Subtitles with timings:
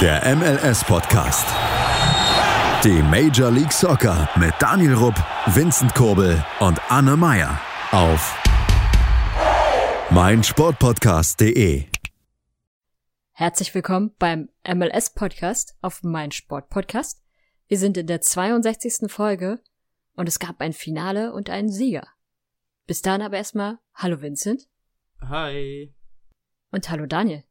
[0.00, 1.44] Der MLS-Podcast.
[2.84, 5.16] Die Major League Soccer mit Daniel Rupp,
[5.46, 8.40] Vincent Kurbel und Anne Meyer auf
[10.12, 11.86] meinsportpodcast.de.
[13.32, 17.20] Herzlich willkommen beim MLS-Podcast auf Mein Sportpodcast.
[17.66, 19.10] Wir sind in der 62.
[19.10, 19.60] Folge
[20.14, 22.06] und es gab ein Finale und einen Sieger.
[22.86, 24.68] Bis dahin aber erstmal Hallo Vincent.
[25.22, 25.92] Hi.
[26.70, 27.42] Und hallo Daniel.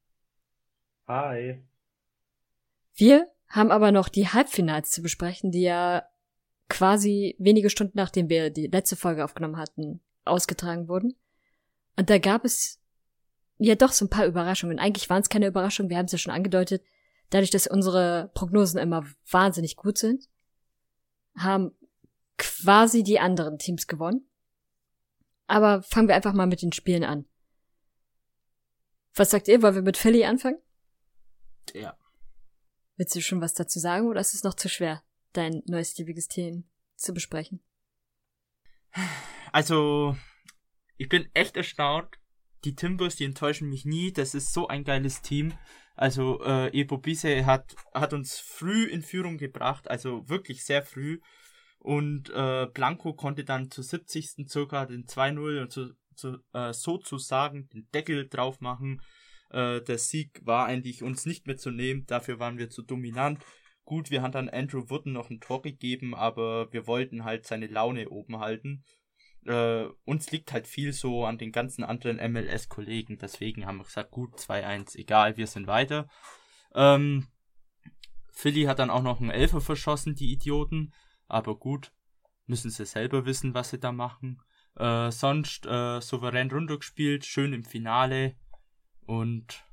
[1.10, 1.67] Hi.
[2.98, 6.04] Wir haben aber noch die Halbfinals zu besprechen, die ja
[6.68, 11.16] quasi wenige Stunden nachdem wir die letzte Folge aufgenommen hatten, ausgetragen wurden.
[11.96, 12.82] Und da gab es
[13.60, 14.80] ja doch so ein paar Überraschungen.
[14.80, 16.84] Eigentlich waren es keine Überraschungen, wir haben es ja schon angedeutet.
[17.30, 20.28] Dadurch, dass unsere Prognosen immer wahnsinnig gut sind,
[21.38, 21.72] haben
[22.38, 24.28] quasi die anderen Teams gewonnen.
[25.46, 27.26] Aber fangen wir einfach mal mit den Spielen an.
[29.14, 29.62] Was sagt ihr?
[29.62, 30.58] Wollen wir mit Philly anfangen?
[31.74, 31.96] Ja.
[32.98, 36.28] Willst du schon was dazu sagen oder ist es noch zu schwer, dein neues liebiges
[36.28, 37.62] Team zu besprechen?
[39.52, 40.18] Also,
[40.98, 42.18] ich bin echt erstaunt.
[42.64, 44.12] Die Timbers, die enttäuschen mich nie.
[44.12, 45.54] Das ist so ein geiles Team.
[45.96, 51.20] Also, äh, Epo Bise hat, hat uns früh in Führung gebracht, also wirklich sehr früh.
[51.80, 54.50] Und äh, Blanco konnte dann zur 70.
[54.50, 59.02] circa den 2-0 und zu, zu, äh, sozusagen den Deckel drauf machen.
[59.50, 63.44] Äh, der Sieg war eigentlich uns nicht mehr zu nehmen, dafür waren wir zu dominant.
[63.86, 67.68] Gut, wir haben dann Andrew Wooden noch ein Tor gegeben, aber wir wollten halt seine
[67.68, 68.84] Laune oben halten.
[69.46, 74.12] Äh, uns liegt halt viel so an den ganzen anderen MLS-Kollegen, deswegen haben wir gesagt,
[74.12, 76.10] gut, 2-1, egal, wir sind weiter.
[76.76, 77.28] Ähm,
[78.34, 80.94] Philly hat dann auch noch einen Elfer verschossen, die Idioten,
[81.28, 81.94] aber gut,
[82.46, 84.42] müssen sie selber wissen, was sie da machen.
[84.76, 88.36] Äh, sonst äh, souverän runtergespielt, schön im Finale,
[89.08, 89.64] und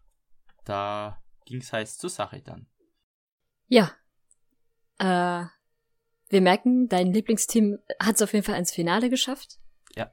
[0.64, 2.66] da ging's heiß zur Sache dann.
[3.68, 3.92] Ja.
[4.98, 5.46] Äh,
[6.28, 9.59] wir merken, dein Lieblingsteam hat es auf jeden Fall ins Finale geschafft.
[9.94, 10.10] Ja.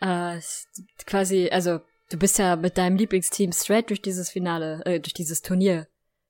[0.00, 0.40] Äh,
[1.06, 1.80] quasi, also
[2.10, 5.88] du bist ja mit deinem Lieblingsteam straight durch dieses Finale, äh, durch dieses Turnier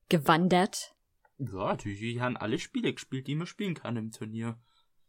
[0.09, 0.95] gewandert.
[1.39, 4.61] Ja, die haben alle Spiele gespielt, die man spielen kann im Turnier.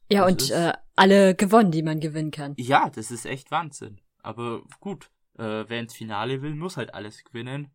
[0.10, 2.56] Ja, das und äh, alle gewonnen, die man gewinnen kann.
[2.58, 4.02] Ja, das ist echt Wahnsinn.
[4.20, 7.72] Aber gut, äh, wer ins Finale will, muss halt alles gewinnen.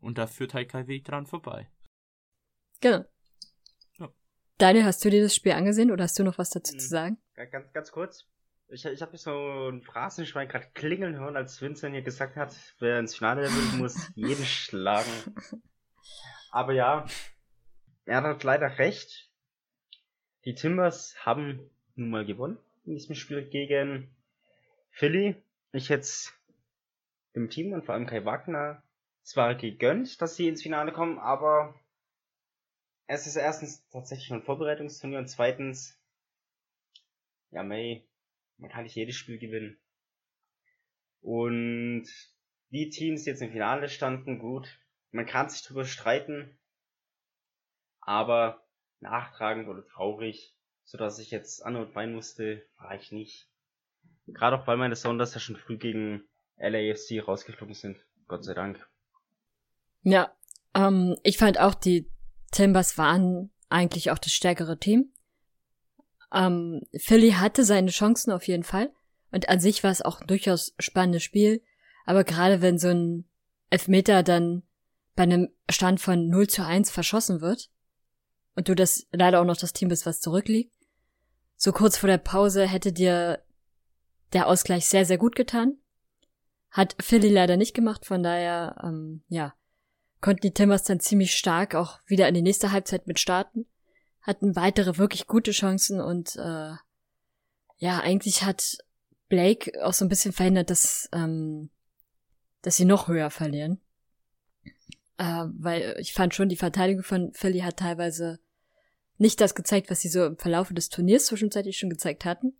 [0.00, 1.70] Und da führt halt kein Weg dran vorbei.
[2.80, 3.04] Genau.
[3.98, 4.12] Ja.
[4.58, 6.78] Daniel, hast du dir das Spiel angesehen oder hast du noch was dazu mhm.
[6.80, 7.18] zu sagen?
[7.34, 8.28] Ganz, ganz kurz.
[8.68, 12.98] Ich, ich habe so ein Phrasenschwein gerade klingeln hören, als Vincent hier gesagt hat, wer
[12.98, 15.10] ins Finale will, muss jeden schlagen.
[16.50, 17.06] Aber ja,
[18.06, 19.30] er hat leider recht.
[20.44, 24.14] Die Timbers haben nun mal gewonnen in diesem Spiel gegen
[24.90, 25.36] Philly.
[25.72, 26.08] Ich hätte
[27.34, 28.82] dem Team und vor allem Kai Wagner
[29.22, 31.74] zwar gegönnt, dass sie ins Finale kommen, aber
[33.06, 35.98] es ist erstens tatsächlich ein Vorbereitungsturnier und zweitens,
[37.50, 38.06] ja, May,
[38.58, 39.78] man kann nicht jedes Spiel gewinnen.
[41.20, 42.08] Und
[42.70, 44.78] die Teams, die jetzt im Finale standen, gut,
[45.10, 46.58] man kann sich drüber streiten,
[48.00, 48.66] aber
[49.00, 53.48] nachtragend oder traurig, so dass ich jetzt an und weinen musste, war ich nicht.
[54.26, 58.04] Gerade auch weil meine Sounders ja schon früh gegen LAFC rausgeflogen sind.
[58.28, 58.86] Gott sei Dank.
[60.02, 60.32] Ja,
[60.74, 62.10] ähm, ich fand auch, die
[62.50, 65.12] Timbers waren eigentlich auch das stärkere Team.
[66.32, 68.92] Ähm, Philly hatte seine Chancen auf jeden Fall.
[69.30, 71.62] Und an sich war es auch ein durchaus spannendes Spiel.
[72.04, 73.28] Aber gerade wenn so ein
[73.70, 74.62] Elfmeter dann
[75.14, 77.70] bei einem Stand von 0 zu 1 verschossen wird
[78.54, 80.74] und du das leider auch noch das Team bist, was zurückliegt,
[81.56, 83.42] so kurz vor der Pause hätte dir
[84.32, 85.78] der Ausgleich sehr, sehr gut getan.
[86.72, 89.54] Hat Philly leider nicht gemacht, von daher, ähm, ja,
[90.22, 93.66] konnten die Timbers dann ziemlich stark auch wieder in die nächste Halbzeit mit starten.
[94.22, 96.72] Hatten weitere wirklich gute Chancen und äh,
[97.76, 98.78] ja, eigentlich hat
[99.28, 101.68] Blake auch so ein bisschen verhindert, dass, ähm,
[102.62, 103.78] dass sie noch höher verlieren.
[105.18, 108.38] Äh, weil ich fand schon, die Verteidigung von Philly hat teilweise
[109.18, 112.56] nicht das gezeigt, was sie so im Verlauf des Turniers zwischenzeitlich schon gezeigt hatten.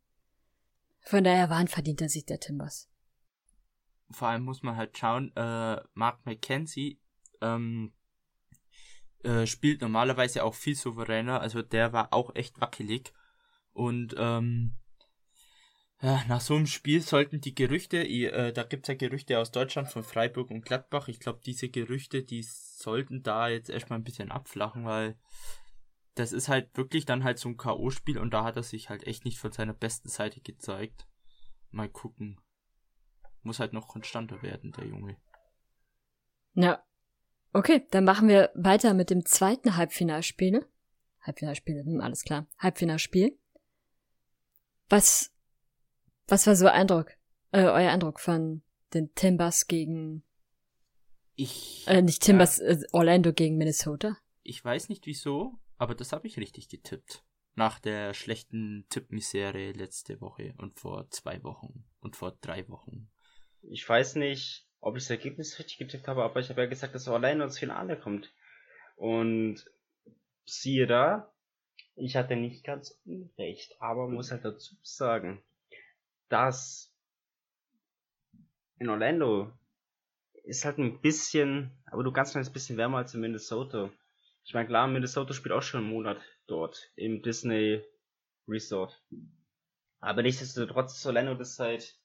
[1.01, 2.92] Von daher war ein verdienter Sieg der Timbers
[4.15, 7.01] vor allem muss man halt schauen, äh, Mark McKenzie
[7.41, 7.93] ähm,
[9.23, 13.13] äh, spielt normalerweise auch viel souveräner, also der war auch echt wackelig.
[13.73, 14.77] Und ähm,
[16.01, 19.89] ja, nach so einem Spiel sollten die Gerüchte, äh, da gibt's ja Gerüchte aus Deutschland
[19.89, 24.33] von Freiburg und Gladbach, ich glaube, diese Gerüchte, die sollten da jetzt erstmal ein bisschen
[24.33, 25.17] abflachen, weil
[26.15, 29.07] das ist halt wirklich dann halt so ein K.O.-Spiel und da hat er sich halt
[29.07, 31.07] echt nicht von seiner besten Seite gezeigt.
[31.71, 32.39] Mal gucken
[33.45, 35.17] muss halt noch konstanter werden, der Junge.
[36.55, 36.85] Ja.
[37.53, 40.67] Okay, dann machen wir weiter mit dem zweiten Halbfinalspiel.
[41.21, 42.47] Halbfinalspiel, hm, alles klar.
[42.59, 43.39] Halbfinalspiel.
[44.89, 45.31] Was,
[46.29, 47.11] was war so Eindruck,
[47.53, 48.63] äh, euer Eindruck von
[48.95, 50.25] den Timbers gegen,
[51.35, 51.85] Ich.
[51.87, 54.17] äh, nicht Timbers, äh, Orlando gegen Minnesota?
[54.43, 57.25] Ich weiß nicht wieso, aber das habe ich richtig getippt.
[57.55, 63.11] Nach der schlechten Tippmisere letzte Woche und vor zwei Wochen und vor drei Wochen.
[63.73, 66.95] Ich weiß nicht, ob ich das Ergebnis richtig getippt habe, aber ich habe ja gesagt,
[66.95, 68.31] dass Orlando ins Finale kommt.
[68.97, 69.65] Und
[70.45, 71.33] siehe da,
[71.95, 75.43] ich hatte nicht ganz unrecht, aber muss halt dazu sagen,
[76.29, 76.95] dass
[78.79, 79.51] in Orlando
[80.45, 83.91] ist halt ein bisschen, aber du ganz kleines bisschen wärmer als in Minnesota.
[84.45, 87.83] Ich meine, klar, Minnesota spielt auch schon einen Monat dort im Disney
[88.47, 89.03] Resort.
[90.01, 91.97] Aber nichtsdestotrotz ist Orlando das seit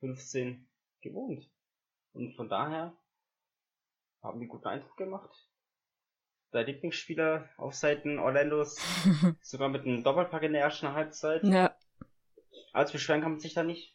[0.00, 0.66] 2015
[1.00, 1.48] gewohnt.
[2.12, 2.96] Und von daher
[4.22, 5.30] haben die guten Eindruck gemacht.
[6.52, 8.76] Der Lieblingsspieler auf Seiten Orlandos
[9.42, 11.44] sogar mit einem Doppelpack in der ersten Halbzeit.
[11.44, 11.76] Ja.
[12.72, 13.94] Als beschweren kann man sich da nicht.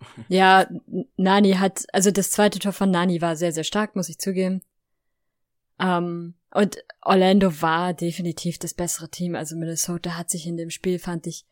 [0.28, 0.68] Ja,
[1.16, 4.60] Nani hat, also das zweite Tor von Nani war sehr, sehr stark, muss ich zugeben.
[5.80, 9.34] Ähm, und Orlando war definitiv das bessere Team.
[9.34, 11.46] Also Minnesota hat sich in dem Spiel, fand ich,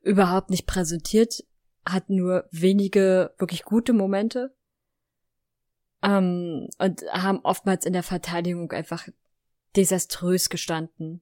[0.00, 1.44] überhaupt nicht präsentiert,
[1.88, 4.54] hat nur wenige wirklich gute Momente.
[6.02, 9.08] Ähm, und haben oftmals in der Verteidigung einfach
[9.76, 11.20] desaströs gestanden.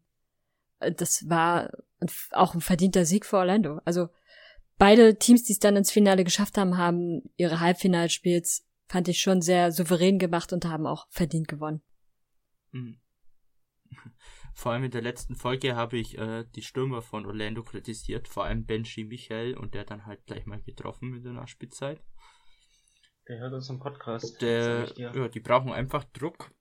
[0.80, 1.70] Äh, Das war
[2.32, 3.80] auch ein verdienter Sieg für Orlando.
[3.84, 4.08] Also
[4.76, 9.40] beide Teams, die es dann ins Finale geschafft haben, haben ihre Halbfinalspiels, fand ich schon
[9.40, 11.82] sehr souverän gemacht und haben auch verdient gewonnen.
[12.72, 13.00] Mhm.
[14.58, 18.44] Vor allem in der letzten Folge habe ich äh, die Stürmer von Orlando kritisiert, vor
[18.46, 22.00] allem Benji Michael und der dann halt gleich mal getroffen in der Nachspielzeit.
[23.28, 24.40] Der hört uns im Podcast.
[24.40, 26.54] Der, ja, die brauchen einfach Druck.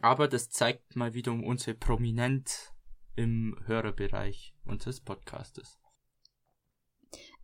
[0.00, 2.72] Aber das zeigt mal wieder um unsere Prominenz
[3.16, 5.80] im Hörerbereich unseres Podcastes.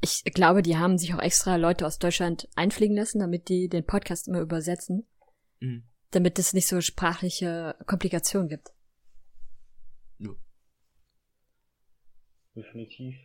[0.01, 3.85] Ich glaube, die haben sich auch extra Leute aus Deutschland einfliegen lassen, damit die den
[3.85, 5.09] Podcast immer übersetzen,
[5.59, 5.89] Mhm.
[6.13, 8.69] damit es nicht so sprachliche Komplikationen gibt.
[12.55, 13.17] Definitiv.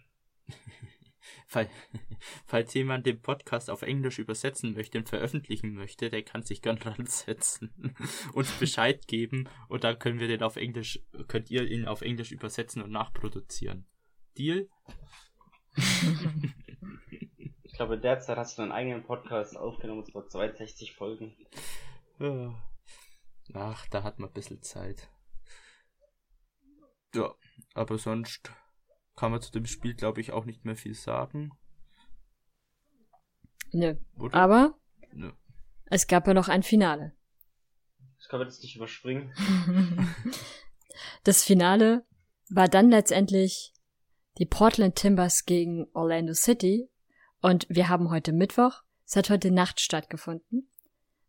[1.48, 1.70] Fall,
[2.46, 6.76] falls jemand den Podcast auf Englisch übersetzen möchte und veröffentlichen möchte, der kann sich gern
[6.80, 7.96] dran setzen,
[8.34, 12.32] uns Bescheid geben und dann können wir den auf Englisch, könnt ihr ihn auf Englisch
[12.32, 13.86] übersetzen und nachproduzieren.
[14.38, 14.70] Deal?
[17.64, 21.36] Ich glaube, derzeit hast du deinen eigenen Podcast aufgenommen, es war 62 Folgen.
[23.54, 25.10] Ach, da hat man ein bisschen Zeit.
[27.16, 27.34] Ja,
[27.74, 28.52] aber sonst
[29.20, 31.52] kann man zu dem Spiel, glaube ich, auch nicht mehr viel sagen.
[33.74, 33.96] Nö.
[34.18, 34.34] Oder?
[34.34, 34.80] Aber
[35.12, 35.34] Nö.
[35.88, 37.14] es gab ja noch ein Finale.
[38.18, 39.34] Das kann man jetzt nicht überspringen.
[41.24, 42.06] Das Finale
[42.50, 43.74] war dann letztendlich
[44.38, 46.90] die Portland Timbers gegen Orlando City
[47.42, 48.82] und wir haben heute Mittwoch.
[49.06, 50.70] Es hat heute Nacht stattgefunden.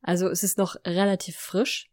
[0.00, 1.88] Also es ist noch relativ frisch.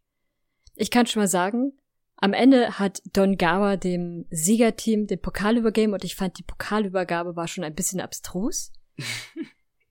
[0.74, 1.78] Ich kann schon mal sagen,
[2.20, 7.36] am Ende hat Don Gawa dem Siegerteam den Pokal übergeben und ich fand die Pokalübergabe
[7.36, 8.72] war schon ein bisschen abstrus.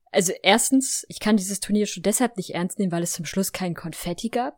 [0.09, 3.51] Also erstens, ich kann dieses Turnier schon deshalb nicht ernst nehmen, weil es zum Schluss
[3.51, 4.55] kein Konfetti gab.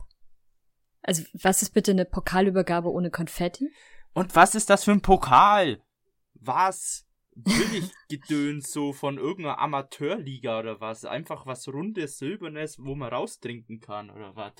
[1.01, 3.67] Also was ist bitte eine Pokalübergabe ohne Konfetti?
[4.13, 5.81] Und was ist das für ein Pokal?
[6.35, 7.07] Was?
[7.35, 11.03] Billig Gedöns so von irgendeiner Amateurliga oder was?
[11.03, 14.53] Einfach was rundes, silbernes, wo man raustrinken kann oder was?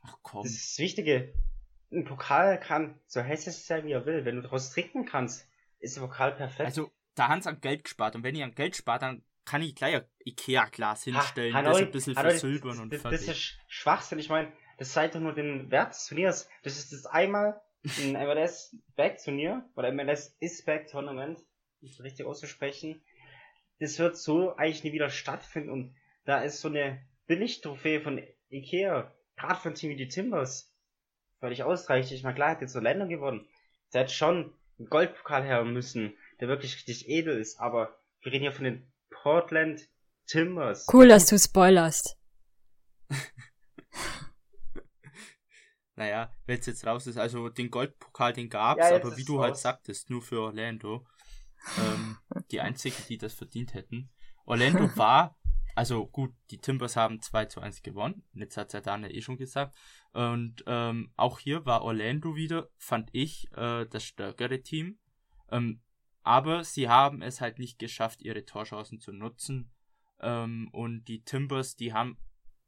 [0.00, 0.42] Ach komm.
[0.42, 1.34] Das ist das Wichtige.
[1.90, 4.24] Ein Pokal kann so hässlich sein, wie er will.
[4.24, 6.66] Wenn du daraus trinken kannst, ist der Pokal perfekt.
[6.66, 8.14] Also, da haben sie an Geld gespart.
[8.14, 11.78] Und wenn ich an Geld spart, dann kann ich gleich ein Ikea-Glas hinstellen, Ha- das
[11.78, 13.20] Hanoi- ein bisschen Hanoi, versilbern das, und das, fertig.
[13.26, 14.18] das ist Sch- Schwachsinn.
[14.18, 16.48] Ich meine, das zeigt doch nur den Wert des Turniers.
[16.62, 17.60] Das ist das einmal
[18.02, 21.38] ein MLS Back Turnier oder MLS Is Back Tournament,
[21.80, 23.02] um es richtig auszusprechen.
[23.80, 29.14] Das wird so eigentlich nie wieder stattfinden und da ist so eine Billigtrophäe von Ikea,
[29.36, 30.74] gerade für ein Team wie die Timbers,
[31.40, 32.12] völlig ausreichend.
[32.12, 33.46] Ich meine, klar hat jetzt so Länder gewonnen.
[33.92, 38.42] Der hätte schon einen Goldpokal her müssen, der wirklich richtig edel ist, aber wir reden
[38.42, 39.88] hier von den Portland
[40.26, 40.86] Timbers.
[40.92, 42.16] Cool, dass du spoilerst.
[45.98, 49.40] Naja, wenn es jetzt raus ist, also den Goldpokal, den gab's, Ja, aber wie du
[49.40, 49.62] halt raus.
[49.62, 51.04] sagtest, nur für Orlando.
[51.76, 52.16] ähm,
[52.52, 54.08] die einzigen, die das verdient hätten.
[54.44, 55.36] Orlando war,
[55.74, 58.22] also gut, die Timbers haben 2 zu 1 gewonnen.
[58.32, 59.76] Jetzt hat ja Daniel eh schon gesagt.
[60.12, 64.98] Und ähm, auch hier war Orlando wieder, fand ich, äh, das stärkere Team.
[65.50, 65.82] Ähm,
[66.22, 69.70] aber sie haben es halt nicht geschafft, ihre Torchancen zu nutzen.
[70.20, 72.18] Ähm, und die Timbers, die haben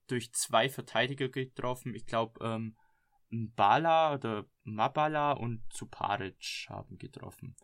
[0.06, 1.94] durch zwei Verteidiger getroffen.
[1.94, 2.76] Ich glaube, ähm,
[3.30, 7.56] Bala oder Mabala und Zuparic haben getroffen.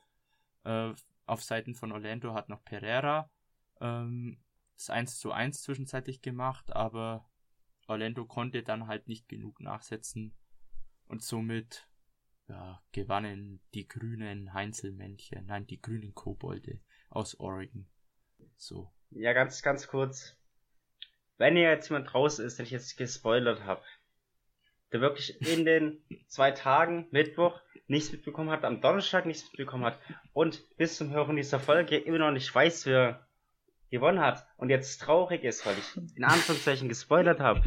[0.65, 0.93] Äh,
[1.27, 3.31] auf Seiten von Orlando hat noch Pereira
[3.81, 4.39] ähm,
[4.77, 7.27] das 1 zu 1 zwischenzeitlich gemacht, aber
[7.87, 10.35] Orlando konnte dann halt nicht genug nachsetzen
[11.07, 11.89] und somit
[12.49, 17.87] ja, gewannen die grünen Heinzelmännchen, nein, die grünen Kobolde aus Oregon.
[18.57, 18.93] So.
[19.11, 20.37] Ja, ganz, ganz kurz.
[21.39, 23.83] Wenn ihr jetzt jemand raus ist, den ich jetzt gespoilert habe,
[24.93, 30.01] der wirklich in den zwei Tagen, Mittwoch, nichts mitbekommen hat, am Donnerstag nichts mitbekommen hat
[30.33, 33.26] und bis zum Hören dieser Folge immer noch nicht weiß, wer
[33.97, 37.63] gewonnen hat und jetzt traurig ist, weil ich in Anführungszeichen gespoilert habe.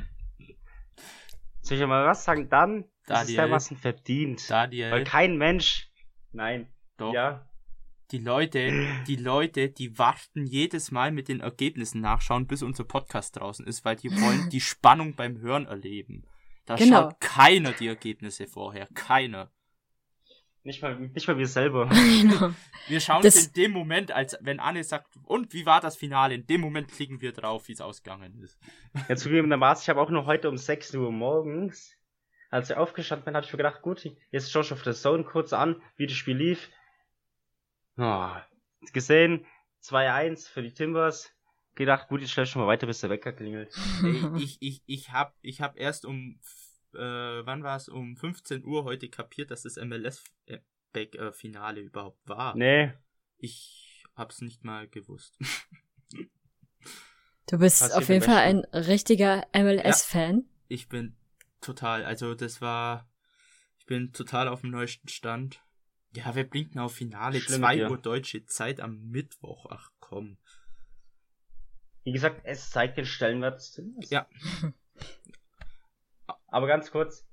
[1.62, 2.50] Soll ich mal was sagen?
[2.50, 4.50] Dann Daniel, ist es dermaßen verdient.
[4.50, 5.90] Daniel, Weil kein Mensch,
[6.32, 6.68] nein,
[6.98, 7.46] doch, ja,
[8.12, 13.36] die Leute, die Leute, die warten jedes Mal mit den Ergebnissen nachschauen, bis unser Podcast
[13.40, 16.26] draußen ist, weil die wollen die Spannung beim Hören erleben.
[16.66, 17.02] Da Genau.
[17.04, 18.88] schaut keiner die Ergebnisse vorher.
[18.96, 19.52] Keiner.
[20.64, 21.88] Nicht mal, nicht mal wir selber.
[22.22, 22.52] genau.
[22.88, 25.96] Wir schauen Das- es in dem Moment, als wenn Anne sagt, und wie war das
[25.96, 26.36] Finale?
[26.36, 28.60] In dem Moment klicken wir drauf, wie es ausgegangen ist.
[29.10, 31.96] Ja, zugegebenermaßen, ich habe auch nur heute um 6 Uhr morgens,
[32.50, 35.24] als ich aufgestanden bin, habe ich mir gedacht, gut, jetzt schaue ich auf der Zone
[35.24, 36.70] kurz an, wie das Spiel lief.
[37.98, 38.30] Oh,
[38.94, 39.46] gesehen,
[39.84, 41.32] 2-1 für die Timbers.
[41.76, 43.74] Gedacht, gut, ich stelle schon mal weiter, bis der Wecker klingelt.
[44.38, 46.40] Ich, ich, ich hab, ich hab erst um,
[46.96, 47.88] äh, wann war es?
[47.90, 52.56] Um 15 Uhr heute kapiert, dass das MLS-Finale überhaupt war.
[52.56, 52.94] Nee,
[53.38, 55.38] Ich hab's nicht mal gewusst.
[57.48, 60.44] Du bist Passiert auf jeden Fall ein richtiger MLS-Fan.
[60.68, 61.16] Ich bin
[61.62, 63.10] total, also das war,
[63.80, 65.64] ich bin total auf dem neuesten Stand.
[66.16, 67.40] Ja, wer bringt denn auf Finale?
[67.40, 67.92] Schlimm 2 mit dir.
[67.92, 69.66] Uhr deutsche Zeit am Mittwoch.
[69.70, 70.38] Ach komm.
[72.04, 73.82] wie gesagt, es zeigt den Stellenwert des.
[74.10, 74.28] Ja.
[76.52, 77.26] Aber ganz kurz,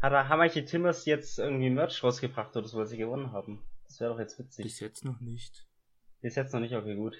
[0.00, 3.62] hat, er- die Timbers jetzt irgendwie Merch rausgebracht oder so, weil sie gewonnen haben?
[3.86, 4.64] Das wäre doch jetzt witzig.
[4.64, 5.66] Bis jetzt noch nicht.
[6.20, 7.16] Ist jetzt noch nicht okay, gut.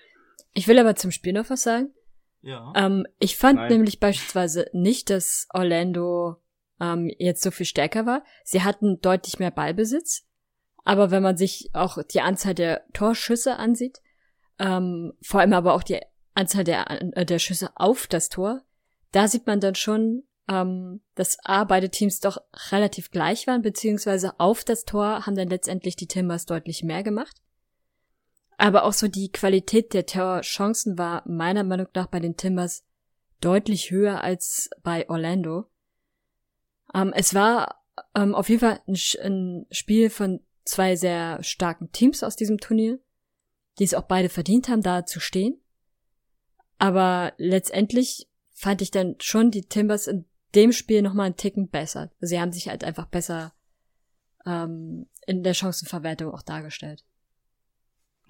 [0.52, 1.94] Ich will aber zum Spiel noch was sagen.
[2.42, 2.72] Ja.
[2.76, 3.72] Ähm, ich fand Nein.
[3.72, 6.36] nämlich beispielsweise nicht, dass Orlando
[6.80, 8.24] ähm, jetzt so viel stärker war.
[8.44, 10.26] Sie hatten deutlich mehr Ballbesitz.
[10.84, 14.00] Aber wenn man sich auch die Anzahl der Torschüsse ansieht,
[14.58, 16.00] ähm, vor allem aber auch die
[16.34, 18.62] Anzahl der, äh, der Schüsse auf das Tor,
[19.12, 22.38] da sieht man dann schon, ähm, dass A, beide Teams doch
[22.70, 27.36] relativ gleich waren, beziehungsweise auf das Tor haben dann letztendlich die Timbers deutlich mehr gemacht.
[28.58, 32.84] Aber auch so die Qualität der Torchancen war meiner Meinung nach bei den Timbers
[33.40, 35.66] deutlich höher als bei Orlando.
[36.94, 37.82] Ähm, es war
[38.14, 42.98] ähm, auf jeden Fall ein, ein Spiel von zwei sehr starken Teams aus diesem Turnier,
[43.78, 45.60] die es auch beide verdient haben, da zu stehen.
[46.78, 50.24] Aber letztendlich fand ich dann schon die Timbers in
[50.54, 52.10] dem Spiel nochmal einen Ticken besser.
[52.20, 53.54] Sie haben sich halt einfach besser
[54.46, 57.04] ähm, in der Chancenverwertung auch dargestellt.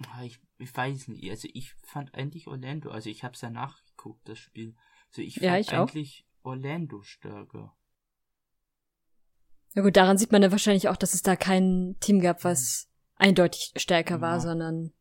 [0.09, 1.29] Ah, Ich, ich weiß nicht.
[1.29, 4.75] Also ich fand eigentlich Orlando, also ich hab's ja nachgeguckt, das Spiel.
[5.09, 5.87] Also ich fand Ja, ich auch.
[5.87, 7.75] eigentlich Orlando stärker.
[9.73, 12.89] Ja gut, daran sieht man dann wahrscheinlich auch, dass es da kein Team gab, was
[13.15, 14.39] eindeutig stärker war, Ja.
[14.39, 14.91] sondern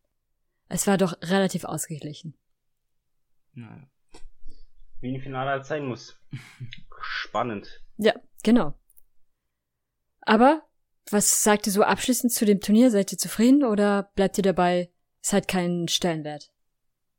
[0.69, 2.37] es war doch relativ ausgeglichen.
[3.55, 3.89] Naja.
[5.07, 6.21] Wie ein Finale halt sein muss.
[7.01, 7.81] Spannend.
[7.97, 8.75] Ja, genau.
[10.23, 10.65] Aber
[11.13, 12.91] was sagt ihr so abschließend zu dem Turnier?
[12.91, 14.91] Seid ihr zufrieden oder bleibt ihr dabei?
[15.23, 16.51] Es hat keinen Stellenwert.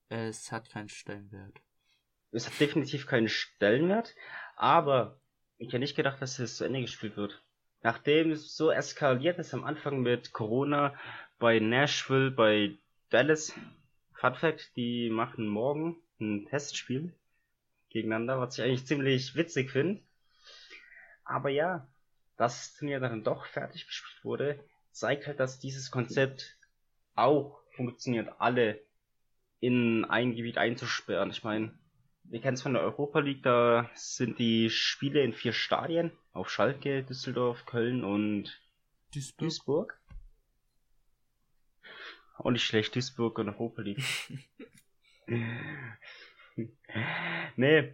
[0.09, 1.61] Es hat keinen Stellenwert.
[2.31, 4.13] Es hat definitiv keinen Stellenwert,
[4.57, 5.21] aber
[5.57, 7.41] ich hätte nicht gedacht, dass es zu Ende gespielt wird.
[7.83, 10.93] Nachdem es so eskaliert ist am Anfang mit Corona
[11.39, 12.77] bei Nashville, bei
[13.11, 13.53] Dallas,
[14.11, 17.13] Fun Fact, die machen morgen ein Testspiel
[17.89, 20.01] gegeneinander, was ich eigentlich ziemlich witzig finde.
[21.23, 21.87] Aber ja,
[22.37, 24.59] dass das Turnier dann doch fertig gespielt wurde,
[24.91, 26.57] zeigt halt, dass dieses Konzept
[27.15, 28.79] auch funktioniert, alle
[29.59, 31.31] in ein Gebiet einzusperren.
[31.31, 31.77] Ich meine,
[32.23, 36.49] wir kennen es von der Europa League, da sind die Spiele in vier Stadien auf
[36.49, 38.61] Schalke, Düsseldorf, Köln und
[39.13, 39.39] Duisburg?
[39.39, 39.99] Duisburg.
[42.37, 44.03] Auch nicht schlecht, Duisburg und Europa League.
[47.55, 47.93] nee.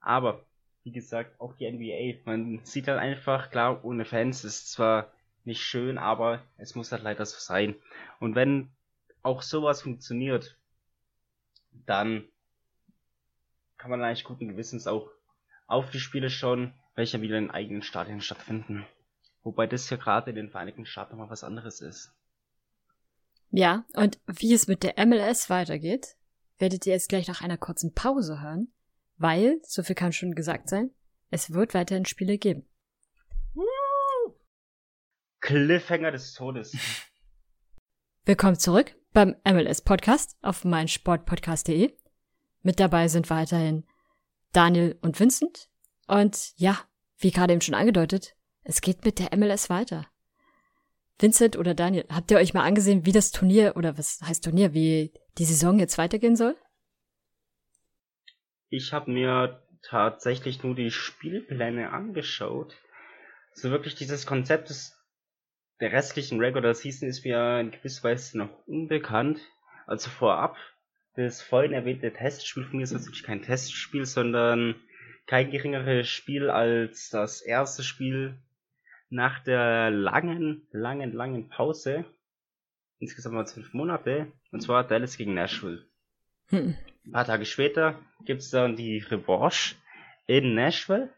[0.00, 0.44] Aber,
[0.84, 5.12] wie gesagt, auch die NBA, man sieht halt einfach, klar, ohne Fans ist zwar
[5.44, 7.76] nicht schön, aber es muss halt leider so sein.
[8.20, 8.70] Und wenn
[9.22, 10.56] auch sowas funktioniert,
[11.86, 12.24] dann
[13.78, 15.10] kann man eigentlich guten Gewissens auch
[15.66, 18.86] auf die Spiele schauen, welche wieder in eigenen Stadien stattfinden.
[19.42, 22.12] Wobei das ja gerade in den Vereinigten Staaten nochmal was anderes ist.
[23.50, 26.16] Ja, und wie es mit der MLS weitergeht,
[26.62, 28.72] werdet ihr jetzt gleich nach einer kurzen Pause hören,
[29.16, 30.92] weil, so viel kann schon gesagt sein,
[31.28, 32.68] es wird weiterhin Spiele geben.
[35.40, 36.72] Cliffhanger des Todes.
[38.24, 41.96] Willkommen zurück beim MLS Podcast auf meinsportpodcast.de.
[42.62, 43.84] Mit dabei sind weiterhin
[44.52, 45.68] Daniel und Vincent.
[46.06, 46.78] Und ja,
[47.18, 50.06] wie gerade eben schon angedeutet, es geht mit der MLS weiter.
[51.18, 54.72] Vincent oder Daniel, habt ihr euch mal angesehen, wie das Turnier oder was heißt Turnier,
[54.74, 56.56] wie die Saison jetzt weitergehen soll?
[58.68, 62.76] Ich habe mir tatsächlich nur die Spielpläne angeschaut.
[63.54, 64.96] So wirklich dieses Konzept des,
[65.80, 69.40] der restlichen Regular Season ist mir in gewisser Weise noch unbekannt.
[69.86, 70.56] Also vorab,
[71.16, 74.76] das vorhin erwähnte Testspiel von mir ist natürlich kein Testspiel, sondern
[75.26, 78.38] kein geringeres Spiel als das erste Spiel
[79.10, 82.06] nach der langen, langen, langen Pause.
[83.02, 84.30] Insgesamt mal zwölf Monate.
[84.52, 85.84] Und zwar Dallas gegen Nashville.
[86.50, 86.76] Hm.
[87.04, 89.74] Ein paar Tage später gibt's dann die Revanche
[90.28, 91.12] in Nashville.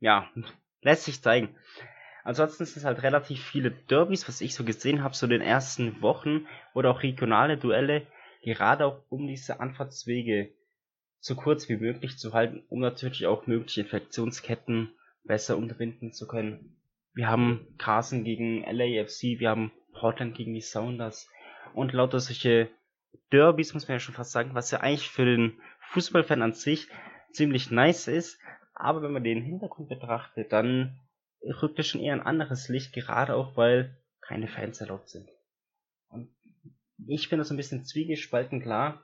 [0.00, 0.26] Ja,
[0.80, 1.54] lässt sich zeigen.
[2.24, 5.42] Ansonsten sind es halt relativ viele Derbys, was ich so gesehen habe, so in den
[5.42, 8.06] ersten Wochen oder auch regionale Duelle,
[8.42, 10.50] gerade auch um diese Anfahrtswege
[11.20, 14.94] so kurz wie möglich zu halten, um natürlich auch mögliche Infektionsketten
[15.24, 16.77] besser unterbinden zu können.
[17.18, 21.28] Wir haben Carson gegen LAFC, wir haben Portland gegen die Sounders.
[21.74, 22.70] Und lauter solche
[23.32, 25.60] Derbys, muss man ja schon fast sagen, was ja eigentlich für den
[25.90, 26.86] Fußballfan an sich
[27.32, 28.38] ziemlich nice ist,
[28.72, 31.00] aber wenn man den Hintergrund betrachtet, dann
[31.42, 35.28] rückt es schon eher ein anderes Licht, gerade auch weil keine Fans erlaubt sind.
[36.10, 36.32] Und
[37.04, 39.02] ich bin da so ein bisschen zwiegespalten, klar,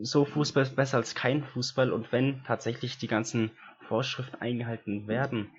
[0.00, 1.92] so Fußball ist besser als kein Fußball.
[1.92, 3.50] Und wenn tatsächlich die ganzen
[3.86, 5.50] Vorschriften eingehalten werden,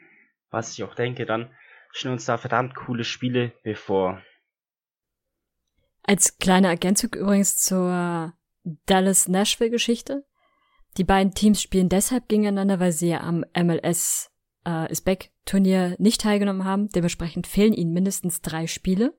[0.53, 1.53] was ich auch denke, dann
[1.91, 4.21] stehen uns da verdammt coole Spiele bevor.
[6.03, 8.33] Als kleine Ergänzung übrigens zur
[8.85, 10.25] Dallas-Nashville-Geschichte.
[10.97, 14.31] Die beiden Teams spielen deshalb gegeneinander, weil sie ja am MLS
[14.65, 16.89] äh, is Back Turnier nicht teilgenommen haben.
[16.89, 19.17] Dementsprechend fehlen ihnen mindestens drei Spiele.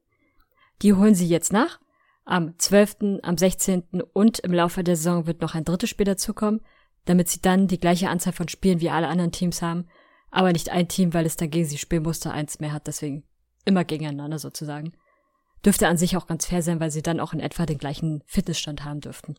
[0.83, 1.81] Die holen sie jetzt nach
[2.25, 4.03] am 12., am 16.
[4.12, 6.61] und im Laufe der Saison wird noch ein drittes Spiel dazukommen,
[7.05, 9.88] damit sie dann die gleiche Anzahl von Spielen wie alle anderen Teams haben,
[10.35, 13.25] aber nicht ein Team, weil es dagegen sie Spielmuster eins mehr hat, deswegen
[13.64, 14.92] immer gegeneinander sozusagen.
[15.64, 18.23] Dürfte an sich auch ganz fair sein, weil sie dann auch in etwa den gleichen
[18.27, 19.37] Fitnessstand haben dürften.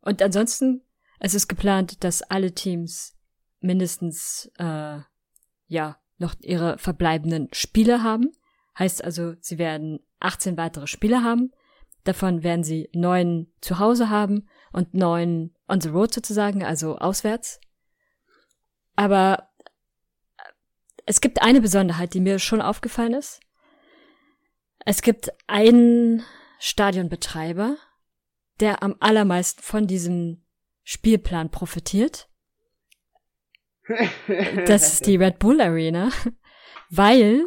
[0.00, 0.82] Und ansonsten,
[1.20, 3.16] es ist geplant, dass alle Teams
[3.60, 4.98] mindestens äh,
[5.66, 8.32] ja noch ihre verbleibenden Spiele haben.
[8.78, 11.52] Heißt also, sie werden 18 weitere Spiele haben
[12.06, 17.60] Davon werden sie neun zu Hause haben und neun on the road sozusagen, also auswärts.
[18.94, 19.45] Aber
[21.06, 23.40] es gibt eine Besonderheit, die mir schon aufgefallen ist.
[24.84, 26.24] Es gibt einen
[26.58, 27.76] Stadionbetreiber,
[28.60, 30.44] der am allermeisten von diesem
[30.82, 32.28] Spielplan profitiert.
[34.66, 36.10] Das ist die Red Bull Arena,
[36.90, 37.44] weil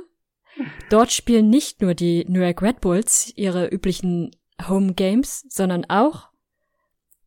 [0.90, 4.32] dort spielen nicht nur die New York Red Bulls ihre üblichen
[4.68, 6.30] Home Games, sondern auch,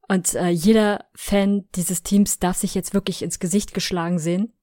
[0.09, 4.55] und äh, jeder Fan dieses Teams darf sich jetzt wirklich ins Gesicht geschlagen sehen,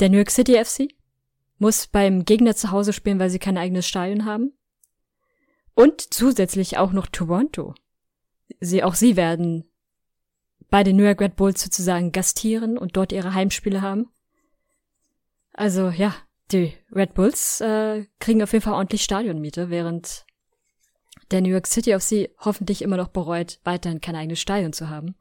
[0.00, 0.88] der New York City FC
[1.58, 4.52] muss beim Gegner zu Hause spielen, weil sie kein eigenes Stadion haben.
[5.74, 7.74] Und zusätzlich auch noch Toronto.
[8.60, 9.64] Sie, auch sie werden
[10.70, 14.08] bei den New York Red Bulls sozusagen gastieren und dort ihre Heimspiele haben.
[15.52, 16.14] Also ja,
[16.52, 20.26] die Red Bulls äh, kriegen auf jeden Fall ordentlich Stadionmiete, während
[21.30, 24.90] der New York City auf sie hoffentlich immer noch bereut, weiterhin kein eigenes Stadion zu
[24.90, 25.14] haben.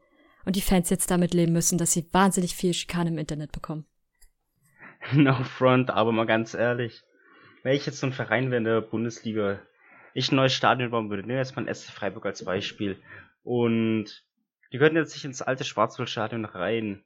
[0.46, 3.86] Und die Fans jetzt damit leben müssen, dass sie wahnsinnig viel Schikane im Internet bekommen.
[5.14, 7.02] No front, aber mal ganz ehrlich.
[7.64, 9.62] Wenn ich jetzt so ein Verein wäre in der Bundesliga,
[10.14, 13.02] ich ein neues Stadion bauen würde, nehmen wir jetzt mal ein SC Freiburg als Beispiel.
[13.44, 14.24] Und
[14.72, 17.04] die könnten jetzt nicht ins alte Schwarzwaldstadion rein.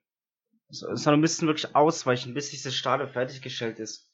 [0.70, 4.12] Sondern müssten wirklich ausweichen, bis dieses Stadion fertiggestellt ist.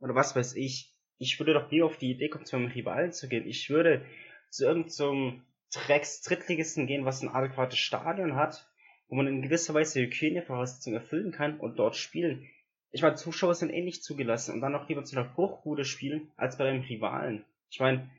[0.00, 3.12] Oder was weiß ich ich würde doch nie auf die Idee kommen, zu einem Rivalen
[3.12, 3.46] zu gehen.
[3.46, 4.04] Ich würde
[4.48, 8.66] zu irgendeinem Drecks Drittligisten gehen, was ein adäquates Stadion hat,
[9.08, 12.48] wo man in gewisser Weise Hygienevoraussetzungen erfüllen kann und dort spielen.
[12.92, 16.30] Ich meine, Zuschauer sind eh nicht zugelassen und dann noch lieber zu einer Bruchbude spielen,
[16.36, 17.44] als bei einem Rivalen.
[17.70, 18.10] Ich meine,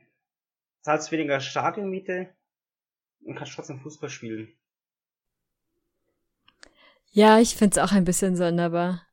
[0.82, 2.30] zahlst weniger Stadionmiete
[3.26, 4.54] und kannst trotzdem Fußball spielen.
[7.12, 9.06] Ja, ich find's auch ein bisschen sonderbar.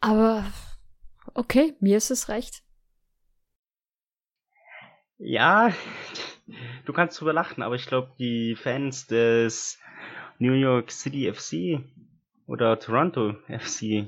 [0.00, 0.44] Aber
[1.34, 2.62] Okay, mir ist es recht.
[5.18, 5.72] Ja,
[6.84, 9.78] du kannst drüber lachen, aber ich glaube, die Fans des
[10.38, 11.80] New York City FC
[12.46, 14.06] oder Toronto FC,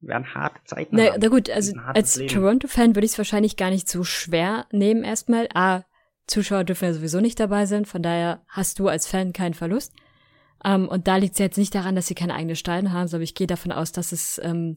[0.00, 0.96] werden harte Zeiten.
[0.96, 1.20] Na, haben.
[1.20, 2.14] na gut, also als.
[2.14, 5.48] Toronto-Fan würde ich es wahrscheinlich gar nicht so schwer nehmen erstmal.
[5.54, 5.82] A,
[6.26, 9.92] Zuschauer dürfen ja sowieso nicht dabei sein, von daher hast du als Fan keinen Verlust.
[10.64, 13.24] Ähm, und da liegt es jetzt nicht daran, dass sie keine eigene Steine haben, sondern
[13.24, 14.76] ich gehe davon aus, dass es ähm,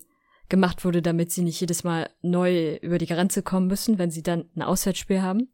[0.50, 4.24] gemacht wurde, damit sie nicht jedes Mal neu über die Grenze kommen müssen, wenn sie
[4.24, 5.50] dann ein Auswärtsspiel haben.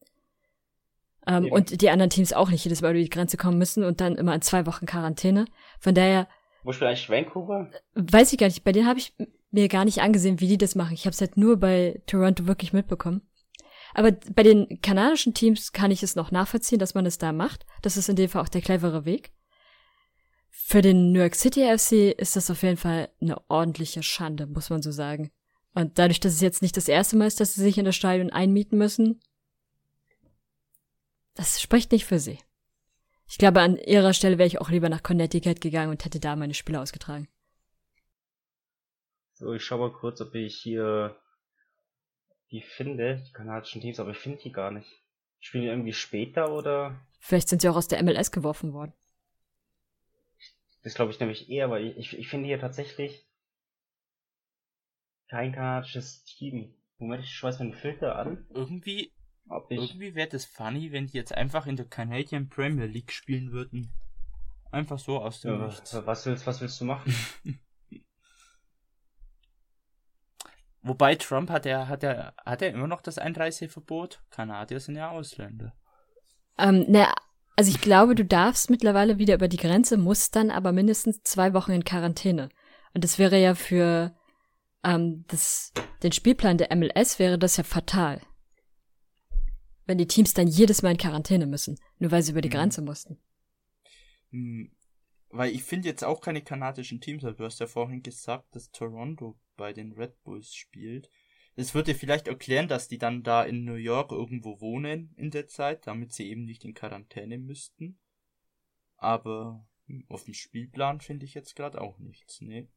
[1.25, 1.53] Ähm, Eben.
[1.53, 4.15] und die anderen Teams auch nicht jedes Mal über die Grenze kommen müssen und dann
[4.15, 5.45] immer in zwei Wochen Quarantäne.
[5.79, 6.27] Von daher
[6.63, 7.71] Wo spielt eigentlich Vancouver?
[7.95, 8.63] weiß ich gar nicht.
[8.63, 9.13] Bei denen habe ich
[9.51, 10.93] mir gar nicht angesehen, wie die das machen.
[10.93, 13.21] Ich habe es halt nur bei Toronto wirklich mitbekommen.
[13.93, 17.65] Aber bei den kanadischen Teams kann ich es noch nachvollziehen, dass man es da macht.
[17.81, 19.31] Das ist in dem Fall auch der clevere Weg.
[20.49, 24.69] Für den New York City FC ist das auf jeden Fall eine ordentliche Schande, muss
[24.69, 25.31] man so sagen.
[25.73, 27.95] Und dadurch, dass es jetzt nicht das erste Mal ist, dass sie sich in das
[27.95, 29.21] Stadion einmieten müssen,
[31.35, 32.39] das spricht nicht für sie.
[33.29, 36.35] Ich glaube, an ihrer Stelle wäre ich auch lieber nach Connecticut gegangen und hätte da
[36.35, 37.27] meine Spiele ausgetragen.
[39.33, 41.15] So, ich schau mal kurz, ob ich hier
[42.51, 44.87] die finde, die kanadischen Teams, aber ich finde die gar nicht.
[45.39, 46.99] Spielen die irgendwie später oder?
[47.19, 48.93] Vielleicht sind sie auch aus der MLS geworfen worden.
[50.83, 53.25] Das glaube ich nämlich eher, weil ich, ich, ich finde hier tatsächlich
[55.29, 56.73] kein kanadisches Team.
[56.97, 59.11] Moment, ich schmeiß meinen Filter an, Irgendwie,
[59.69, 59.77] ich.
[59.77, 63.91] irgendwie wäre das funny, wenn die jetzt einfach in der Canadian Premier League spielen würden.
[64.71, 65.97] Einfach so aus dem Ja, Nichts.
[66.05, 67.13] was willst, was willst du machen?
[70.81, 74.21] Wobei Trump hat er, hat er, hat er immer noch das Einreiseverbot?
[74.29, 75.73] Kanadier sind ja Ausländer.
[76.57, 77.07] Ähm, ne,
[77.57, 81.53] also ich glaube, du darfst mittlerweile wieder über die Grenze, musst dann aber mindestens zwei
[81.53, 82.49] Wochen in Quarantäne.
[82.93, 84.15] Und das wäre ja für
[84.83, 88.21] ähm, das, den Spielplan der MLS wäre das ja fatal.
[89.87, 92.51] Wenn die Teams dann jedes Mal in Quarantäne müssen, nur weil sie über die Mhm.
[92.51, 93.17] Grenze mussten.
[94.31, 94.71] Hm,
[95.29, 98.71] Weil ich finde jetzt auch keine kanadischen Teams, aber du hast ja vorhin gesagt, dass
[98.71, 101.09] Toronto bei den Red Bulls spielt.
[101.55, 105.47] Das würde vielleicht erklären, dass die dann da in New York irgendwo wohnen in der
[105.47, 107.99] Zeit, damit sie eben nicht in Quarantäne müssten.
[108.97, 112.67] Aber hm, auf dem Spielplan finde ich jetzt gerade auch nichts, ne?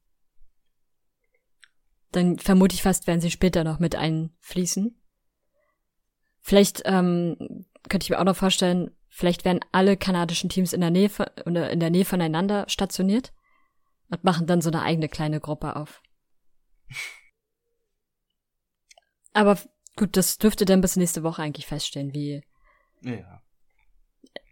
[2.13, 4.95] Dann vermute ich fast, werden sie später noch mit einfließen.
[6.41, 7.37] Vielleicht ähm,
[7.89, 11.27] könnte ich mir auch noch vorstellen, vielleicht werden alle kanadischen Teams in der Nähe von,
[11.45, 13.33] oder in der Nähe voneinander stationiert
[14.11, 16.03] und machen dann so eine eigene kleine Gruppe auf.
[19.33, 19.59] Aber
[19.97, 22.43] gut, das dürfte dann bis nächste Woche eigentlich feststehen, wie,
[23.03, 23.43] Ja.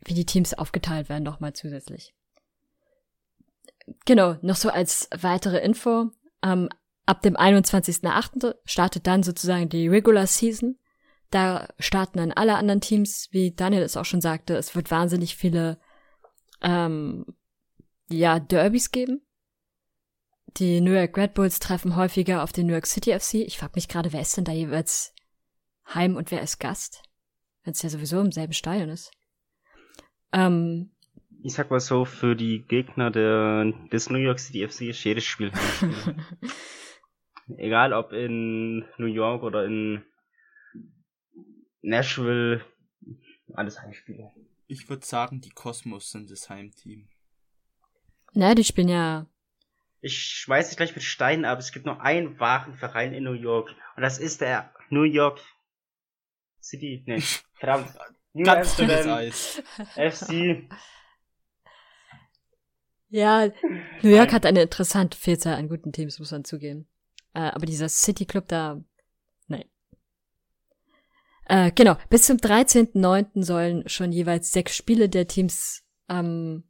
[0.04, 2.14] wie die Teams aufgeteilt werden, nochmal zusätzlich.
[4.04, 6.10] Genau, noch so als weitere Info.
[6.42, 6.68] Ähm,
[7.06, 8.54] ab dem 21.08.
[8.64, 10.77] startet dann sozusagen die Regular Season.
[11.30, 15.36] Da starten dann alle anderen Teams, wie Daniel es auch schon sagte, es wird wahnsinnig
[15.36, 15.78] viele
[16.62, 17.26] ähm,
[18.08, 19.20] ja, Derbys geben.
[20.56, 23.34] Die New York Red Bulls treffen häufiger auf den New York City FC.
[23.34, 25.14] Ich frage mich gerade, wer ist denn da jeweils
[25.94, 27.02] Heim und wer ist Gast?
[27.62, 29.10] Wenn es ja sowieso im selben Stadion ist.
[30.32, 30.92] Ähm,
[31.42, 35.24] Ich sag mal so, für die Gegner der, des New York City FC ist jedes
[35.24, 36.16] Spiel Heimspiel.
[37.58, 40.02] Egal ob in New York oder in
[41.82, 42.64] Nashville,
[43.54, 44.32] alles Heimspiele.
[44.66, 47.08] Ich würde sagen, die Cosmos sind das Heimteam.
[48.34, 49.26] na, die spielen ja
[50.00, 51.58] Ich schmeiß dich gleich mit Steinen ab.
[51.58, 53.74] Es gibt nur einen wahren Verein in New York.
[53.96, 55.40] Und das ist der New York
[56.60, 57.02] City.
[57.06, 57.22] Nee,
[57.54, 57.94] verdammt.
[58.34, 59.62] New Ganz dünnes Amsterdam Eis.
[59.96, 60.68] FC.
[63.10, 63.48] Ja,
[64.02, 66.86] New York hat eine interessante Vielzahl an guten Teams, muss man zugeben.
[67.32, 68.82] Äh, aber dieser City Club da.
[71.48, 73.42] Äh, genau, bis zum 13.09.
[73.42, 76.64] sollen schon jeweils sechs Spiele der Teams, ähm,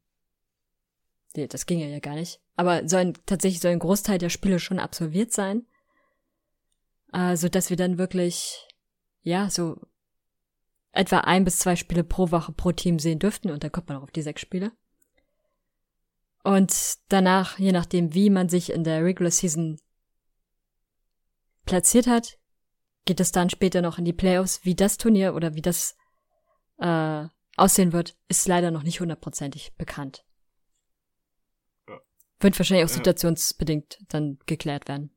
[1.35, 4.79] nee, das ging ja, gar nicht, aber sollen tatsächlich soll ein Großteil der Spiele schon
[4.79, 5.67] absolviert sein,
[7.13, 8.69] äh, so dass wir dann wirklich,
[9.23, 9.81] ja, so
[10.93, 13.99] etwa ein bis zwei Spiele pro Woche pro Team sehen dürften und dann kommt man
[13.99, 14.71] auch auf die sechs Spiele.
[16.45, 19.81] Und danach, je nachdem, wie man sich in der Regular Season
[21.67, 22.38] platziert hat,
[23.05, 24.65] geht es dann später noch in die Playoffs.
[24.65, 25.97] Wie das Turnier oder wie das
[26.79, 30.25] äh, aussehen wird, ist leider noch nicht hundertprozentig bekannt.
[31.89, 32.01] Ja.
[32.41, 35.11] Wird wahrscheinlich auch situationsbedingt dann geklärt werden.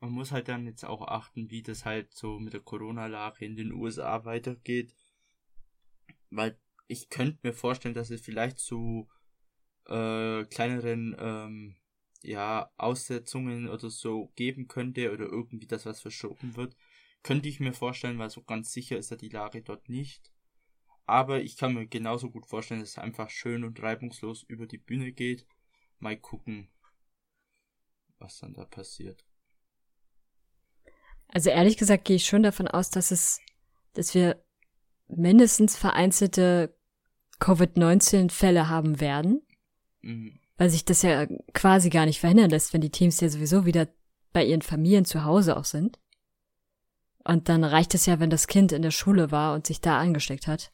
[0.00, 3.56] Man muss halt dann jetzt auch achten, wie das halt so mit der Corona-Lage in
[3.56, 4.94] den USA weitergeht.
[6.30, 9.08] Weil ich könnte mir vorstellen, dass es vielleicht zu
[9.86, 11.76] äh, kleineren ähm,
[12.22, 16.76] ja, Aussetzungen oder so geben könnte oder irgendwie das, was verschoben wird.
[17.22, 20.32] Könnte ich mir vorstellen, weil so ganz sicher ist ja die Lage dort nicht.
[21.06, 24.78] Aber ich kann mir genauso gut vorstellen, dass es einfach schön und reibungslos über die
[24.78, 25.46] Bühne geht.
[25.98, 26.68] Mal gucken,
[28.18, 29.24] was dann da passiert.
[31.28, 33.40] Also ehrlich gesagt gehe ich schon davon aus, dass es,
[33.94, 34.44] dass wir
[35.08, 36.76] mindestens vereinzelte
[37.38, 39.42] Covid-19-Fälle haben werden,
[40.02, 40.41] Mhm.
[40.56, 43.88] Weil sich das ja quasi gar nicht verhindern lässt, wenn die Teams ja sowieso wieder
[44.32, 45.98] bei ihren Familien zu Hause auch sind.
[47.24, 49.98] Und dann reicht es ja, wenn das Kind in der Schule war und sich da
[49.98, 50.70] angesteckt hat.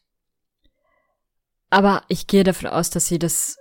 [1.71, 3.59] Aber ich gehe davon aus, dass sie das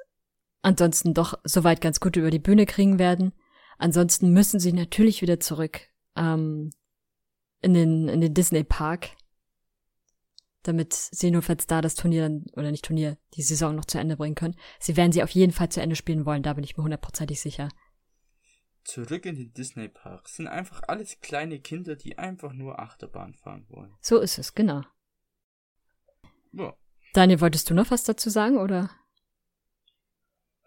[0.62, 3.34] ansonsten doch soweit ganz gut über die Bühne kriegen werden.
[3.78, 5.82] Ansonsten müssen sie natürlich wieder zurück
[6.16, 6.72] ähm,
[7.62, 9.10] in den in den Disney Park,
[10.68, 14.00] damit sie nur falls da das Turnier dann oder nicht Turnier die Saison noch zu
[14.00, 14.56] Ende bringen können.
[14.80, 17.40] Sie werden sie auf jeden Fall zu Ende spielen wollen, da bin ich mir hundertprozentig
[17.40, 17.70] sicher.
[18.84, 23.66] Zurück in den Disney Park sind einfach alles kleine Kinder, die einfach nur Achterbahn fahren
[23.70, 23.94] wollen.
[24.02, 24.84] So ist es, genau.
[26.54, 26.74] Ja.
[27.14, 28.90] Daniel, wolltest du noch was dazu sagen oder?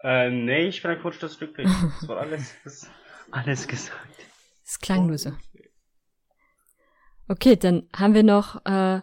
[0.03, 1.67] Äh, nee, ich bin ein Coach das glücklich.
[1.67, 2.89] Das war alles, das
[3.31, 4.27] alles gesagt.
[4.63, 5.31] Es klang nur so.
[7.27, 9.01] Okay, dann haben wir noch äh,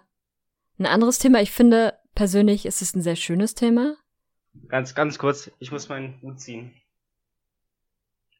[0.79, 1.41] ein anderes Thema.
[1.41, 3.97] Ich finde persönlich ist es ein sehr schönes Thema.
[4.69, 6.75] Ganz, ganz kurz, ich muss meinen Hut ziehen.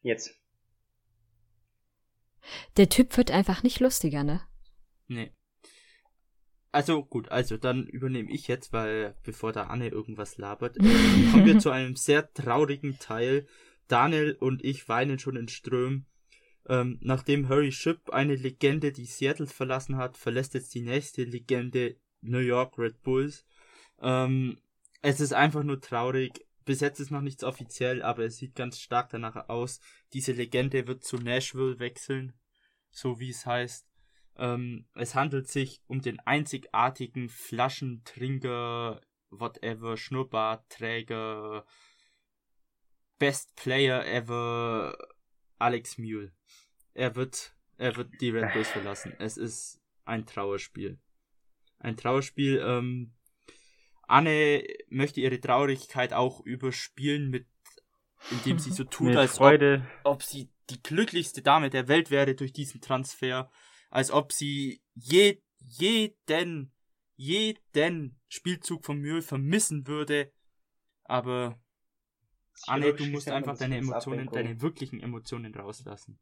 [0.01, 0.35] Jetzt.
[2.77, 4.41] Der Typ wird einfach nicht lustiger, ne?
[5.07, 5.31] Nee.
[6.71, 10.81] Also gut, also dann übernehme ich jetzt, weil bevor da Anne irgendwas labert, äh,
[11.31, 13.47] kommen wir zu einem sehr traurigen Teil.
[13.87, 16.05] Daniel und ich weinen schon in Strömen.
[16.67, 21.97] Ähm, nachdem Harry Ship eine Legende, die Seattle verlassen hat, verlässt jetzt die nächste Legende
[22.21, 23.45] New York Red Bulls.
[24.01, 24.59] Ähm,
[25.01, 26.45] es ist einfach nur traurig.
[26.65, 29.79] Bis jetzt ist noch nichts offiziell, aber es sieht ganz stark danach aus.
[30.13, 32.33] Diese Legende wird zu Nashville wechseln,
[32.91, 33.87] so wie es heißt.
[34.37, 41.65] Ähm, es handelt sich um den einzigartigen Flaschentrinker, whatever, Schnurrbartträger,
[43.17, 44.95] Best Player ever,
[45.57, 46.31] Alex Mule.
[46.93, 49.13] Er wird, er wird die Red Bulls verlassen.
[49.19, 50.99] Es ist ein Trauerspiel.
[51.79, 53.13] Ein Trauerspiel, ähm,
[54.03, 57.45] Anne möchte ihre Traurigkeit auch überspielen mit,
[58.31, 59.61] indem sie so tut, als ob,
[60.03, 63.49] ob sie die glücklichste Dame der Welt wäre durch diesen Transfer,
[63.89, 66.71] als ob sie je, jeden,
[67.15, 70.31] jeden Spielzug von Mühl vermissen würde.
[71.03, 71.59] Aber
[72.67, 76.19] Anne, du musst einfach deine Emotionen, deine wirklichen Emotionen rauslassen.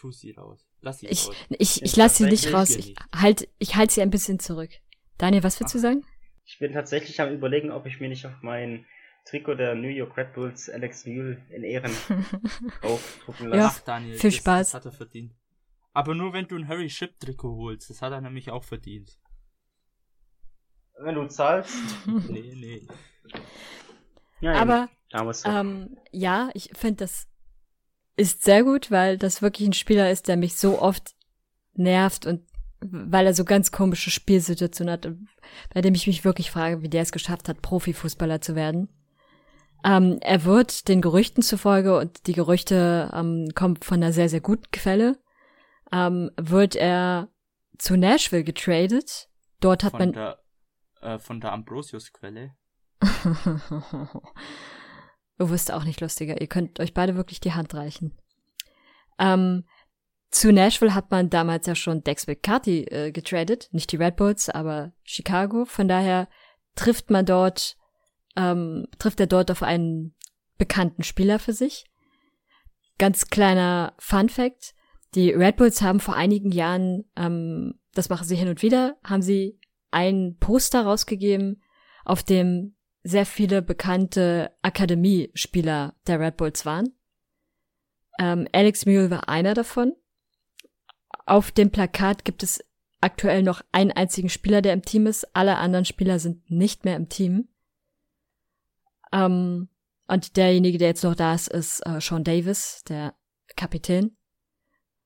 [0.00, 0.66] Tu sie raus.
[0.80, 1.36] Lass sie Ich, raus.
[1.50, 2.70] ich, ich Ich lasse sie nicht raus.
[2.70, 4.70] Ich halt, ich halte sie ein bisschen zurück.
[5.18, 6.06] Daniel, was willst du sagen?
[6.46, 8.86] Ich bin tatsächlich am überlegen, ob ich mir nicht auf mein
[9.26, 11.92] Trikot der New York Red Bulls Alex Mule in Ehren
[12.82, 13.56] aufdrucken Ja.
[13.56, 13.76] lasse.
[13.82, 14.66] Ach, Daniel, viel das, Spaß.
[14.70, 15.34] Das hat er verdient.
[15.92, 17.90] Aber nur wenn du ein Harry Ship Trikot holst.
[17.90, 19.18] Das hat er nämlich auch verdient.
[20.98, 21.76] Wenn du zahlst.
[22.06, 22.86] Nee, nee.
[24.40, 24.88] Ja, Aber
[25.44, 27.28] ähm, ja, ich finde das
[28.20, 31.14] ist sehr gut, weil das wirklich ein Spieler ist, der mich so oft
[31.74, 32.42] nervt und
[32.82, 35.08] weil er so ganz komische Spielsituationen hat,
[35.74, 38.88] bei dem ich mich wirklich frage, wie der es geschafft hat, Profifußballer zu werden.
[39.84, 44.40] Ähm, er wird den Gerüchten zufolge, und die Gerüchte ähm, kommen von einer sehr, sehr
[44.40, 45.18] guten Quelle,
[45.92, 47.28] ähm, wird er
[47.78, 49.28] zu Nashville getradet.
[49.60, 50.38] Dort hat Von man der,
[51.00, 52.54] äh, von der Ambrosius-Quelle.
[55.40, 56.38] Du wirst auch nicht lustiger.
[56.38, 58.12] Ihr könnt euch beide wirklich die Hand reichen.
[59.18, 59.64] Ähm,
[60.30, 63.70] zu Nashville hat man damals ja schon Dex McCarthy äh, getradet.
[63.72, 65.64] Nicht die Red Bulls, aber Chicago.
[65.64, 66.28] Von daher
[66.74, 67.78] trifft man dort,
[68.36, 70.14] ähm, trifft er dort auf einen
[70.58, 71.86] bekannten Spieler für sich.
[72.98, 74.74] Ganz kleiner Fun Fact.
[75.14, 79.22] Die Red Bulls haben vor einigen Jahren, ähm, das machen sie hin und wieder, haben
[79.22, 79.58] sie
[79.90, 81.62] ein Poster rausgegeben,
[82.04, 86.92] auf dem sehr viele bekannte Akademiespieler der Red Bulls waren.
[88.18, 89.94] Ähm, Alex Mule war einer davon.
[91.26, 92.62] Auf dem Plakat gibt es
[93.00, 95.34] aktuell noch einen einzigen Spieler, der im Team ist.
[95.34, 97.48] Alle anderen Spieler sind nicht mehr im Team.
[99.12, 99.68] Ähm,
[100.06, 103.14] und derjenige, der jetzt noch da ist, ist äh, Sean Davis, der
[103.56, 104.16] Kapitän.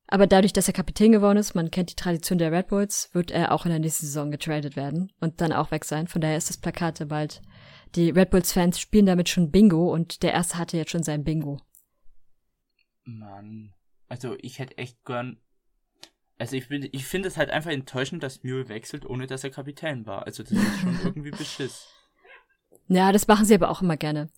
[0.07, 3.31] Aber dadurch, dass er Kapitän geworden ist, man kennt die Tradition der Red Bulls, wird
[3.31, 6.07] er auch in der nächsten Saison getradet werden und dann auch weg sein.
[6.07, 7.41] Von daher ist das Plakat bald.
[7.95, 11.61] Die Red Bulls-Fans spielen damit schon Bingo und der erste hatte jetzt schon sein Bingo.
[13.05, 13.73] Mann.
[14.07, 15.39] Also ich hätte echt gern.
[16.37, 19.49] Also ich bin, ich finde es halt einfach enttäuschend, dass Mule wechselt, ohne dass er
[19.49, 20.25] Kapitän war.
[20.25, 21.87] Also das ist schon irgendwie beschiss.
[22.87, 24.29] Ja, das machen sie aber auch immer gerne.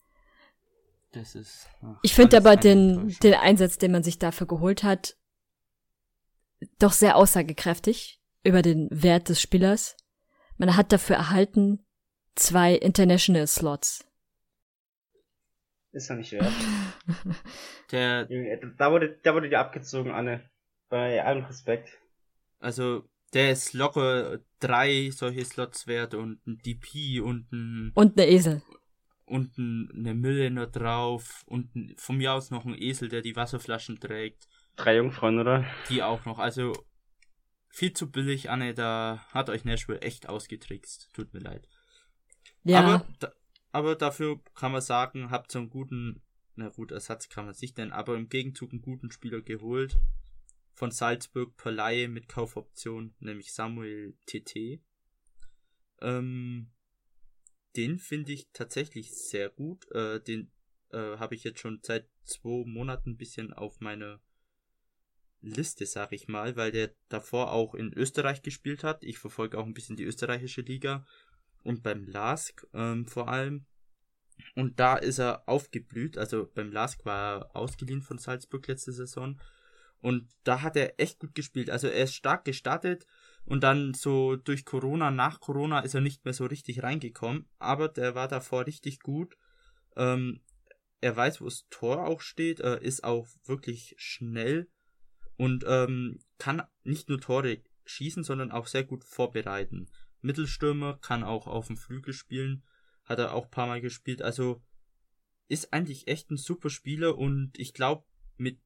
[1.12, 1.68] Das ist.
[1.82, 5.18] ach, Ich finde aber den, den Einsatz, den man sich dafür geholt hat,
[6.78, 9.98] doch sehr aussagekräftig über den Wert des Spielers.
[10.58, 11.87] Man hat dafür erhalten
[12.38, 14.06] zwei International Slots.
[15.92, 16.52] Ist ja nicht wert.
[17.92, 18.26] Der,
[18.78, 20.50] Da wurde, da wurde dir abgezogen, Anne.
[20.90, 21.98] Bei allem Respekt.
[22.60, 27.92] Also, der ist locker drei solche Slots wert und ein DP und ein.
[27.94, 28.62] Und eine Esel.
[29.26, 33.22] Und ein, eine Mülle noch drauf und ein, von mir aus noch ein Esel, der
[33.22, 34.48] die Wasserflaschen trägt.
[34.78, 35.66] Drei Jungfrauen, oder?
[35.90, 36.40] Die auch noch.
[36.40, 36.74] Also,
[37.70, 41.10] viel zu billig, Anne, da hat euch Nashville echt ausgetrickst.
[41.14, 41.68] Tut mir leid.
[42.68, 42.80] Ja.
[42.82, 43.34] Aber,
[43.72, 46.22] aber dafür kann man sagen, habt so einen guten,
[46.56, 49.98] na gut, Ersatz kann man sich denn, aber im Gegenzug einen guten Spieler geholt.
[50.74, 54.80] Von Salzburg per Laie mit Kaufoption, nämlich Samuel TT.
[56.02, 56.72] Ähm,
[57.76, 59.90] den finde ich tatsächlich sehr gut.
[59.92, 60.52] Äh, den
[60.92, 64.22] äh, habe ich jetzt schon seit zwei Monaten ein bisschen auf meiner
[65.42, 69.04] Liste, sag ich mal, weil der davor auch in Österreich gespielt hat.
[69.04, 71.06] Ich verfolge auch ein bisschen die österreichische Liga
[71.64, 73.66] und beim Lask ähm, vor allem.
[74.56, 76.18] Und da ist er aufgeblüht.
[76.18, 79.40] Also beim Lask war er ausgeliehen von Salzburg letzte Saison.
[80.00, 81.70] Und da hat er echt gut gespielt.
[81.70, 83.06] Also er ist stark gestartet
[83.46, 87.48] und dann so durch Corona, nach Corona ist er nicht mehr so richtig reingekommen.
[87.60, 89.36] Aber der war davor richtig gut.
[89.96, 90.42] Ähm,
[91.02, 94.68] er weiß, wo das Tor auch steht, er ist auch wirklich schnell
[95.38, 99.88] und ähm, kann nicht nur Tore schießen, sondern auch sehr gut vorbereiten.
[100.28, 102.64] Mittelstürmer kann auch auf dem Flügel spielen,
[103.04, 104.62] hat er auch ein paar Mal gespielt, also
[105.48, 108.06] ist eigentlich echt ein super Spieler und ich glaube,
[108.38, 108.60] mit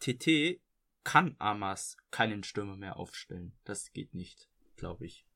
[0.00, 0.60] TT
[1.04, 3.58] kann Amas keinen Stürmer mehr aufstellen.
[3.64, 5.26] Das geht nicht, glaube ich.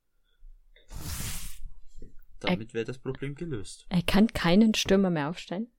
[2.40, 3.86] Damit wäre das Problem gelöst.
[3.88, 5.72] Er kann keinen Stürmer mehr aufstellen?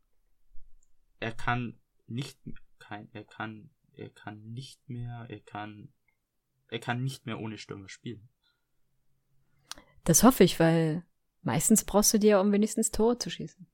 [1.20, 2.38] Er kann nicht
[2.80, 5.94] kein er kann er kann nicht mehr, er kann,
[6.68, 8.30] er kann nicht mehr ohne Stürmer spielen.
[10.04, 11.06] Das hoffe ich, weil
[11.42, 13.68] meistens brauchst du dir, um wenigstens Tore zu schießen.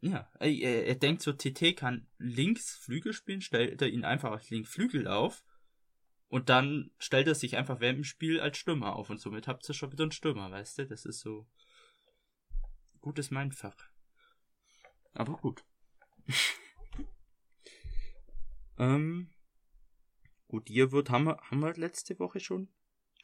[0.00, 4.50] Ja, er, er denkt so, TT kann links Flügel spielen, stellt er ihn einfach als
[4.50, 5.42] links Flügel auf
[6.28, 9.68] und dann stellt er sich einfach während dem Spiel als Stürmer auf und somit habt
[9.68, 10.86] ihr schon wieder einen Stürmer, weißt du?
[10.86, 11.46] Das ist so
[13.00, 13.76] gutes Mindfach.
[15.14, 15.64] Aber gut.
[18.76, 19.30] Ähm,
[20.48, 22.68] gut, Yearwood haben wir, haben wir letzte Woche schon.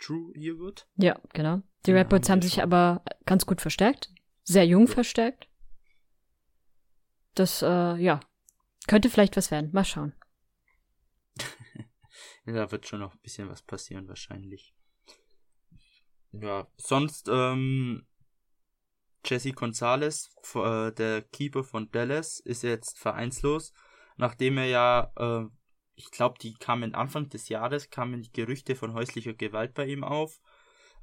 [0.01, 0.87] True Yearwood.
[0.97, 1.63] Ja, genau.
[1.87, 4.13] Die ja, Redbirds haben, sich aber ganz gut verstärkt.
[4.43, 4.95] Sehr jung ja.
[4.95, 5.49] verstärkt.
[7.35, 8.21] Das, äh, ja,
[8.87, 9.71] könnte vielleicht was werden.
[9.73, 10.15] Mal schauen.
[12.47, 14.75] da wird schon noch ein bisschen was passieren, wahrscheinlich.
[16.33, 18.07] Ja, sonst, ähm,
[19.25, 23.73] Jesse Gonzalez, äh, der Keeper von Dallas, ist jetzt vereinslos
[24.21, 25.47] nachdem er ja, äh,
[26.01, 30.41] ich glaube, die kamen Anfang des Jahres, kamen Gerüchte von häuslicher Gewalt bei ihm auf.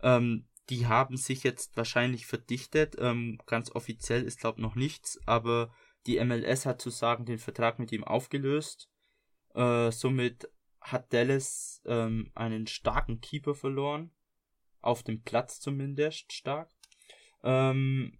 [0.02, 2.96] Ähm, die haben sich jetzt wahrscheinlich verdichtet.
[2.98, 5.72] Ähm, ganz offiziell ist, glaube noch nichts, aber
[6.08, 8.90] die MLS hat zu sagen den Vertrag mit ihm aufgelöst.
[9.54, 10.50] Äh, somit
[10.82, 14.12] hat Dallas ähm, einen starken Keeper verloren.
[14.82, 16.72] Auf dem Platz zumindest stark.
[17.44, 18.18] Ähm,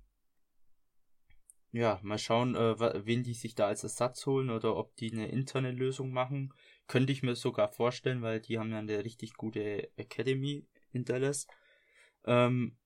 [1.78, 5.28] ja, mal schauen, äh, wen die sich da als Ersatz holen oder ob die eine
[5.28, 6.54] interne Lösung machen.
[6.88, 11.48] Könnte ich mir sogar vorstellen, weil die haben ja eine richtig gute Academy in Dallas.
[12.26, 12.78] Ähm,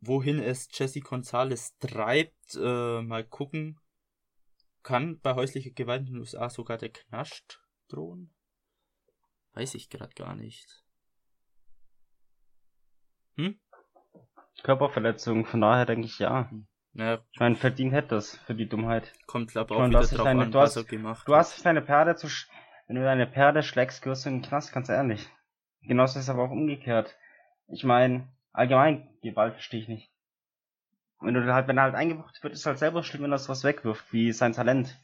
[0.00, 3.78] wohin es Jesse Gonzalez treibt, äh, mal gucken.
[4.82, 8.34] Kann bei häuslicher Gewalt in den USA sogar der Knascht drohen?
[9.54, 10.84] Weiß ich gerade gar nicht.
[13.36, 13.58] Hm?
[14.62, 16.50] Körperverletzung, von daher denke ich ja.
[16.50, 16.66] Hm.
[16.94, 17.18] Ja.
[17.32, 19.12] Ich meine, verdient hätte das für die Dummheit.
[19.26, 21.82] Kommt glaube auch wieder drauf deine, an, du hast, was er gemacht Du hast deine
[21.82, 22.28] Perde zu,
[22.86, 25.28] wenn du deine Perde schlägst, gehörst du in den Knast, ganz ehrlich.
[25.82, 27.16] Genauso ist es aber auch umgekehrt.
[27.68, 30.10] Ich meine, allgemein Gewalt verstehe ich nicht.
[31.20, 33.64] Wenn du halt, wenn er halt eingebracht wird, ist halt selber schlimm, wenn er sowas
[33.64, 35.00] wegwirft, wie sein Talent.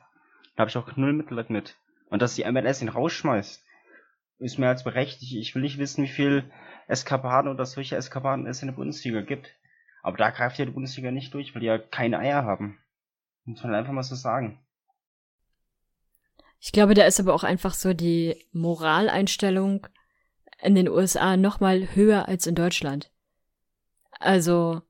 [0.55, 1.77] Da habe ich auch null Mitleid mit.
[2.09, 3.65] Und dass die MLS ihn rausschmeißt,
[4.39, 5.33] ist mehr als berechtigt.
[5.33, 6.51] Ich will nicht wissen, wie viel
[6.89, 9.55] Eskapaden oder solche Eskapaden es in der Bundesliga gibt.
[10.03, 12.79] Aber da greift ja die Bundesliga nicht durch, weil die ja keine Eier haben.
[13.45, 14.61] Muss man einfach mal so sagen.
[16.59, 19.87] Ich glaube, da ist aber auch einfach so die Moraleinstellung
[20.63, 23.11] in den USA noch mal höher als in Deutschland.
[24.19, 24.83] Also,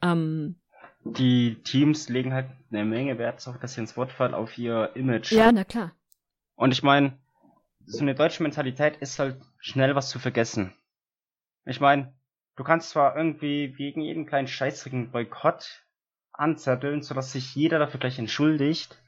[0.00, 0.60] ähm,
[1.02, 4.90] die Teams legen halt eine Menge Wert darauf, dass sie ins Wort fallen, auf ihr
[4.94, 5.32] Image.
[5.32, 5.92] Ja, na klar.
[6.54, 7.18] Und ich meine,
[7.84, 10.72] so eine deutsche Mentalität ist halt schnell was zu vergessen.
[11.64, 12.12] Ich meine,
[12.56, 15.84] Du kannst zwar irgendwie gegen jeden kleinen Scheißdreck einen Boykott
[16.32, 19.02] anzetteln, sodass sich jeder dafür gleich entschuldigt.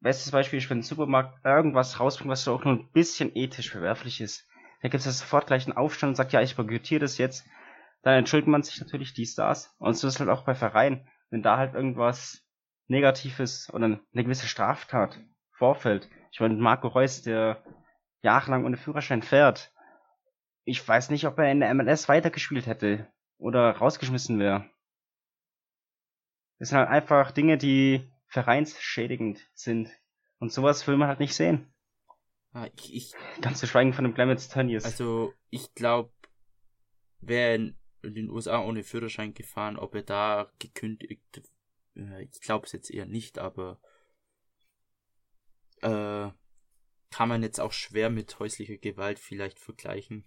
[0.00, 3.70] Bestes Beispiel ist, wenn ein Supermarkt irgendwas rausbringt, was so auch nur ein bisschen ethisch
[3.70, 4.48] verwerflich ist.
[4.82, 7.46] Da gibt es sofort gleich einen Aufstand und sagt, ja, ich boykottiere das jetzt.
[8.02, 9.74] Dann entschuldigt man sich natürlich die Stars.
[9.78, 11.08] Und so ist es halt auch bei Vereinen.
[11.30, 12.44] Wenn da halt irgendwas
[12.86, 15.18] Negatives oder eine gewisse Straftat
[15.52, 16.08] vorfällt.
[16.32, 17.62] Ich meine, Marco Reus, der
[18.22, 19.72] jahrelang ohne Führerschein fährt,
[20.68, 24.68] ich weiß nicht, ob er in der MLS weitergespielt hätte oder rausgeschmissen wäre.
[26.58, 29.90] Das sind halt einfach Dinge, die vereinsschädigend sind.
[30.38, 31.72] Und sowas will man halt nicht sehen.
[32.52, 34.84] Ja, ich, ich, Ganz zu schweigen von dem Clemens Tönnies.
[34.84, 36.12] also, ich glaube,
[37.20, 41.42] wäre in, in den USA ohne Führerschein gefahren, ob er da gekündigt,
[41.96, 43.80] äh, ich glaube es jetzt eher nicht, aber
[45.80, 46.30] äh,
[47.10, 50.24] kann man jetzt auch schwer mit häuslicher Gewalt vielleicht vergleichen,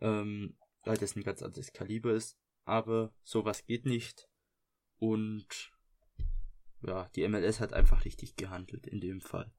[0.00, 2.38] ähm, weil das ein ganz anderes Kaliber ist.
[2.64, 4.28] Aber sowas geht nicht.
[4.98, 5.72] Und
[6.82, 9.52] ja, die MLS hat einfach richtig gehandelt in dem Fall.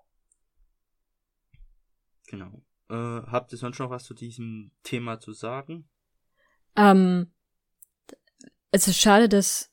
[2.27, 2.63] Genau.
[2.89, 5.89] Äh, habt ihr sonst noch was zu diesem Thema zu sagen?
[6.75, 7.33] Ähm,
[8.71, 9.71] es ist schade, dass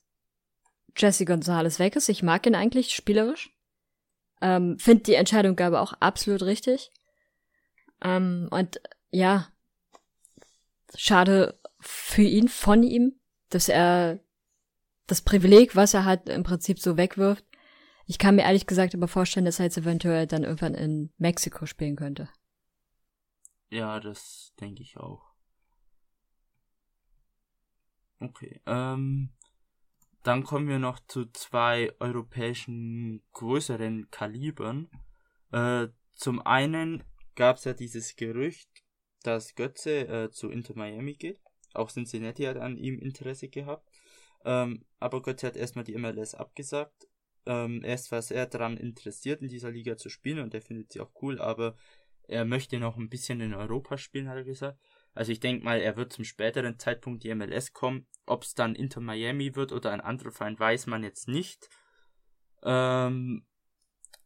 [0.97, 2.09] Jesse Gonzalez weg ist.
[2.09, 3.51] Ich mag ihn eigentlich spielerisch.
[4.41, 6.91] Ähm, Finde die Entscheidung aber auch absolut richtig.
[8.03, 9.49] Ähm, und ja,
[10.97, 13.19] schade für ihn, von ihm,
[13.51, 14.21] dass er
[15.07, 17.45] das Privileg, was er hat, im Prinzip so wegwirft.
[18.07, 21.67] Ich kann mir ehrlich gesagt aber vorstellen, dass er jetzt eventuell dann irgendwann in Mexiko
[21.67, 22.29] spielen könnte.
[23.71, 25.35] Ja, das denke ich auch.
[28.21, 29.31] Okay, ähm,
[30.23, 34.89] dann kommen wir noch zu zwei europäischen größeren Kalibern.
[35.53, 38.69] Äh, zum einen gab es ja dieses Gerücht,
[39.25, 41.41] dass Götze äh, zu Inter Miami geht.
[41.73, 43.91] Auch Cincinnati hat an ihm Interesse gehabt.
[44.45, 47.09] Ähm, aber Götze hat erstmal die MLS abgesagt.
[47.47, 50.93] Ähm, er ist zwar sehr daran interessiert, in dieser Liga zu spielen und er findet
[50.93, 51.77] sie auch cool, aber
[52.27, 54.79] er möchte noch ein bisschen in Europa spielen, hat er gesagt.
[55.15, 58.07] Also ich denke mal, er wird zum späteren Zeitpunkt die MLS kommen.
[58.27, 61.69] Ob es dann Inter Miami wird oder ein anderer Verein, weiß man jetzt nicht.
[62.63, 63.47] Ähm,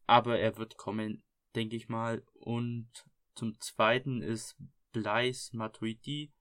[0.07, 1.25] aber er wird kommen,
[1.55, 2.23] denke ich mal.
[2.35, 2.89] Und
[3.35, 4.57] zum Zweiten ist
[5.03, 6.33] Blaise Matuidi,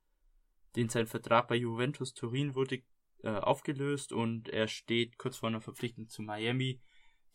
[0.76, 2.82] den sein Vertrag bei Juventus Turin wurde
[3.22, 6.80] äh, aufgelöst und er steht kurz vor einer Verpflichtung zu Miami.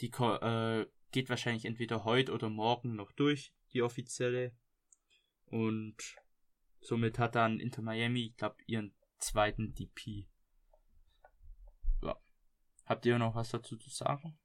[0.02, 4.56] Die äh, geht wahrscheinlich entweder heute oder morgen noch durch, die offizielle.
[5.46, 6.16] Und
[6.82, 10.28] somit hat dann Inter Miami, ich glaube, ihren zweiten DP.
[12.02, 12.20] Ja.
[12.86, 14.38] Habt ihr noch was dazu zu sagen?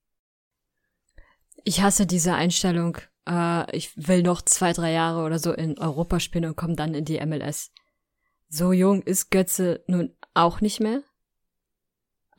[1.65, 2.99] Ich hasse diese Einstellung.
[3.29, 6.95] Äh, ich will noch zwei, drei Jahre oder so in Europa spielen und komme dann
[6.95, 7.71] in die MLS.
[8.49, 11.03] So jung ist Götze nun auch nicht mehr.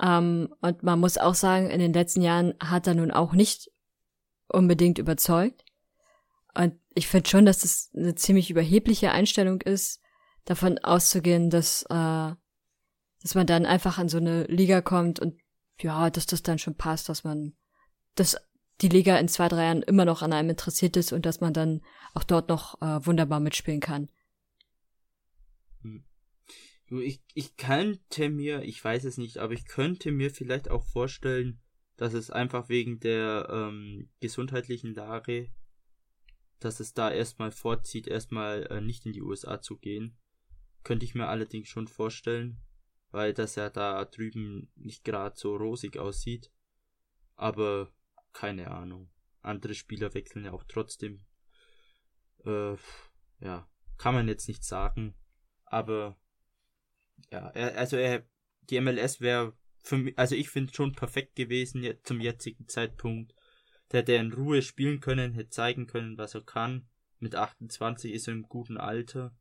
[0.02, 3.72] Ähm, und man muss auch sagen, in den letzten Jahren hat er nun auch nicht
[4.48, 5.64] unbedingt überzeugt.
[6.56, 10.02] Und ich finde schon, dass das eine ziemlich überhebliche Einstellung ist,
[10.46, 12.34] davon auszugehen, dass, äh,
[13.22, 15.40] dass man dann einfach an so eine Liga kommt und
[15.80, 17.56] ja, dass das dann schon passt, dass man,
[18.16, 18.36] dass
[18.82, 21.54] die Liga in zwei, drei Jahren immer noch an einem interessiert ist und dass man
[21.54, 21.82] dann
[22.14, 24.10] auch dort noch äh, wunderbar mitspielen kann.
[25.82, 26.04] Hm.
[26.90, 31.60] Ich, ich könnte mir, ich weiß es nicht, aber ich könnte mir vielleicht auch vorstellen,
[31.98, 35.52] dass es einfach wegen der ähm, gesundheitlichen Lage,
[36.60, 40.18] dass es da erstmal vorzieht, erstmal äh, nicht in die USA zu gehen.
[40.84, 42.62] Könnte ich mir allerdings schon vorstellen,
[43.12, 46.52] weil das ja da drüben nicht gerade so rosig aussieht.
[47.36, 47.92] Aber
[48.40, 49.10] keine Ahnung.
[49.42, 51.26] Andere Spieler wechseln ja auch trotzdem.
[52.46, 52.78] Äh,
[53.42, 55.14] ja, kann man jetzt nicht sagen.
[55.66, 56.18] Aber
[57.32, 58.26] ja, also er,
[58.70, 63.36] die MLS wäre für mich, also ich finde schon perfekt gewesen zum jetzigen Zeitpunkt.
[63.92, 66.88] Der hätte in Ruhe spielen können, hätte zeigen können, was er kann.
[67.20, 69.36] Mit 28 ist er im guten Alter.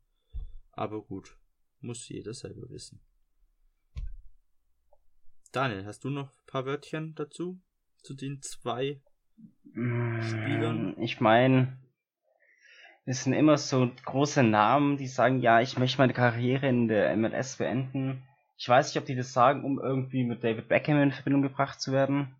[0.71, 1.37] Aber gut,
[1.79, 2.99] muss jeder selber wissen.
[5.53, 7.61] Daniel, hast du noch ein paar Wörtchen dazu?
[8.01, 9.01] Zu den zwei
[9.73, 10.95] Spielern?
[10.97, 11.77] Mm, Ich meine,
[13.05, 17.15] es sind immer so große Namen, die sagen, ja, ich möchte meine Karriere in der
[17.15, 18.23] MLS beenden.
[18.57, 21.81] Ich weiß nicht, ob die das sagen, um irgendwie mit David Beckham in Verbindung gebracht
[21.81, 22.35] zu werden.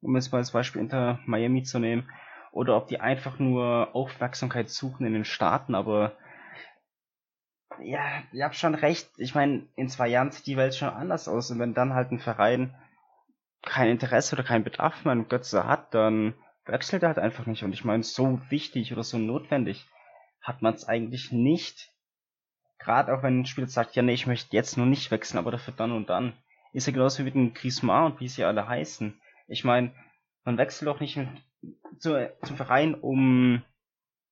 [0.00, 2.08] Um jetzt mal als Beispiel Inter Miami zu nehmen.
[2.52, 6.16] Oder ob die einfach nur Aufmerksamkeit suchen in den Staaten, aber
[7.82, 9.08] ja, ihr habt schon recht.
[9.16, 11.50] Ich meine, in zwei Jahren sieht die Welt schon anders aus.
[11.50, 12.74] Und wenn dann halt ein Verein
[13.62, 16.34] kein Interesse oder keinen Bedarf mehr an Götze hat, dann
[16.64, 17.62] wechselt er halt einfach nicht.
[17.62, 19.86] Und ich meine, so wichtig oder so notwendig
[20.40, 21.92] hat man es eigentlich nicht.
[22.78, 25.50] Gerade auch wenn ein Spieler sagt, ja nee, ich möchte jetzt nur nicht wechseln, aber
[25.50, 26.32] dafür dann und dann.
[26.72, 29.20] Ist ja genauso wie mit dem Griezmann und wie sie alle heißen.
[29.48, 29.92] Ich meine,
[30.44, 31.18] man wechselt doch nicht
[31.98, 33.62] zu, zum Verein um,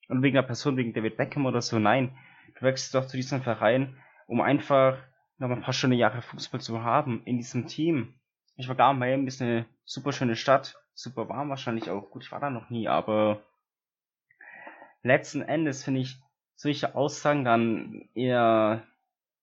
[0.08, 1.78] um wegen einer Person, wegen David Beckham oder so.
[1.78, 2.16] Nein,
[2.54, 4.98] du wechselst doch zu diesem Verein, um einfach
[5.38, 8.14] noch ein paar schöne Jahre Fußball zu haben in diesem Team.
[8.58, 12.10] Ich war gar Miami ist eine super schöne Stadt, super warm wahrscheinlich auch.
[12.10, 13.40] Gut, ich war da noch nie, aber
[15.04, 16.20] letzten Endes finde ich,
[16.56, 18.84] solche Aussagen dann eher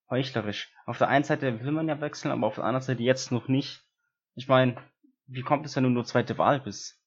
[0.09, 0.69] heuchlerisch.
[0.85, 3.47] Auf der einen Seite will man ja wechseln, aber auf der anderen Seite jetzt noch
[3.47, 3.85] nicht.
[4.35, 4.75] Ich meine,
[5.27, 7.01] wie kommt es, wenn du nur zweite Wahl bist?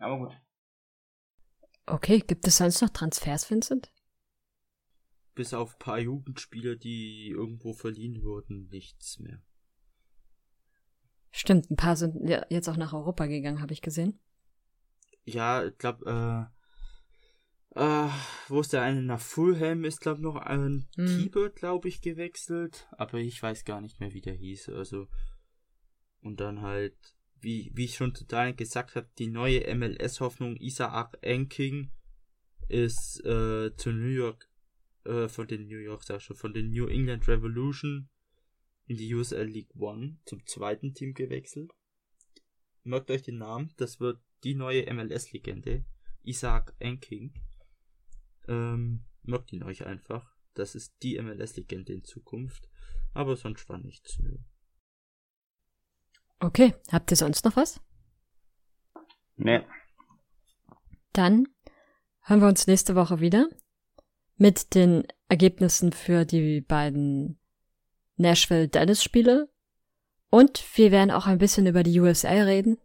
[0.00, 0.36] Aber gut.
[1.86, 3.92] Okay, gibt es sonst noch Transfers, Vincent?
[5.36, 9.40] Bis auf ein paar Jugendspieler, die irgendwo verliehen wurden, nichts mehr.
[11.30, 14.18] Stimmt, ein paar sind ja jetzt auch nach Europa gegangen, habe ich gesehen.
[15.24, 16.50] Ja, ich glaube,
[17.74, 18.08] äh, äh,
[18.48, 21.06] wo ist der eine nach Fulham ist, glaube noch ein Hm.
[21.06, 24.70] Keeper, glaube ich, gewechselt, aber ich weiß gar nicht mehr, wie der hieß.
[24.70, 25.06] Also
[26.20, 26.96] und dann halt,
[27.40, 31.90] wie wie ich schon total gesagt habe, die neue MLS-Hoffnung Isaac Enking
[32.68, 34.48] ist äh, zu New York,
[35.04, 38.08] äh, von den New York, sag ich schon, von den New England Revolution
[38.88, 41.72] in die USL League One zum zweiten Team gewechselt.
[42.82, 45.84] Merkt euch den Namen, das wird die neue MLS-Legende,
[46.22, 47.34] Isaac Enking.
[48.48, 50.34] Ähm, merkt ihn euch einfach.
[50.54, 52.68] Das ist die MLS-Legende in Zukunft.
[53.12, 54.18] Aber sonst war nichts.
[54.20, 54.38] Nö.
[56.40, 57.80] Okay, habt ihr sonst noch was?
[59.36, 59.60] Nee.
[61.12, 61.46] Dann
[62.22, 63.48] hören wir uns nächste Woche wieder
[64.36, 67.38] mit den Ergebnissen für die beiden
[68.18, 69.48] Nashville Dallas Spiele
[70.30, 72.78] und wir werden auch ein bisschen über die USA reden,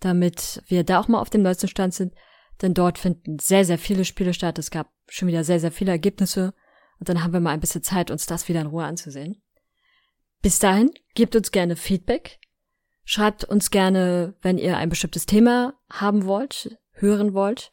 [0.00, 2.14] damit wir da auch mal auf dem neuesten Stand sind,
[2.60, 4.58] denn dort finden sehr, sehr viele Spiele statt.
[4.58, 6.54] Es gab schon wieder sehr, sehr viele Ergebnisse
[6.98, 9.42] und dann haben wir mal ein bisschen Zeit, uns das wieder in Ruhe anzusehen.
[10.42, 12.38] Bis dahin, gebt uns gerne Feedback.
[13.04, 17.70] Schreibt uns gerne, wenn ihr ein bestimmtes Thema haben wollt, hören wollt.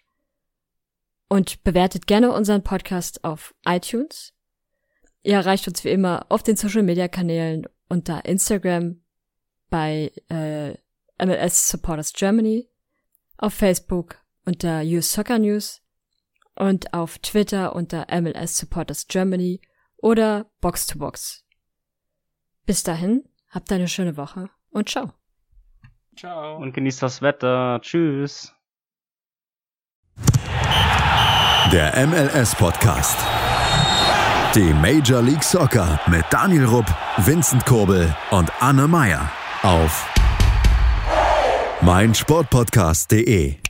[1.30, 4.34] Und bewertet gerne unseren Podcast auf iTunes.
[5.24, 9.02] Ihr erreicht uns wie immer auf den Social Media Kanälen unter Instagram
[9.70, 10.74] bei äh,
[11.26, 12.70] MLS Supporters Germany,
[13.38, 15.82] auf Facebook unter US Soccer News
[16.56, 19.62] und auf Twitter unter MLS Supporters Germany
[19.98, 21.46] oder Box to Box.
[22.66, 25.14] Bis dahin, habt eine schöne Woche und ciao.
[26.16, 26.58] Ciao.
[26.58, 27.80] Und genießt das Wetter.
[27.82, 28.54] Tschüss.
[31.72, 33.47] Der MLS Podcast.
[34.58, 36.88] Die Major League Soccer mit Daniel Rupp,
[37.18, 39.32] Vincent Kurbel und Anne Meyer
[39.62, 40.10] auf
[41.82, 43.67] meinsportpodcast.de.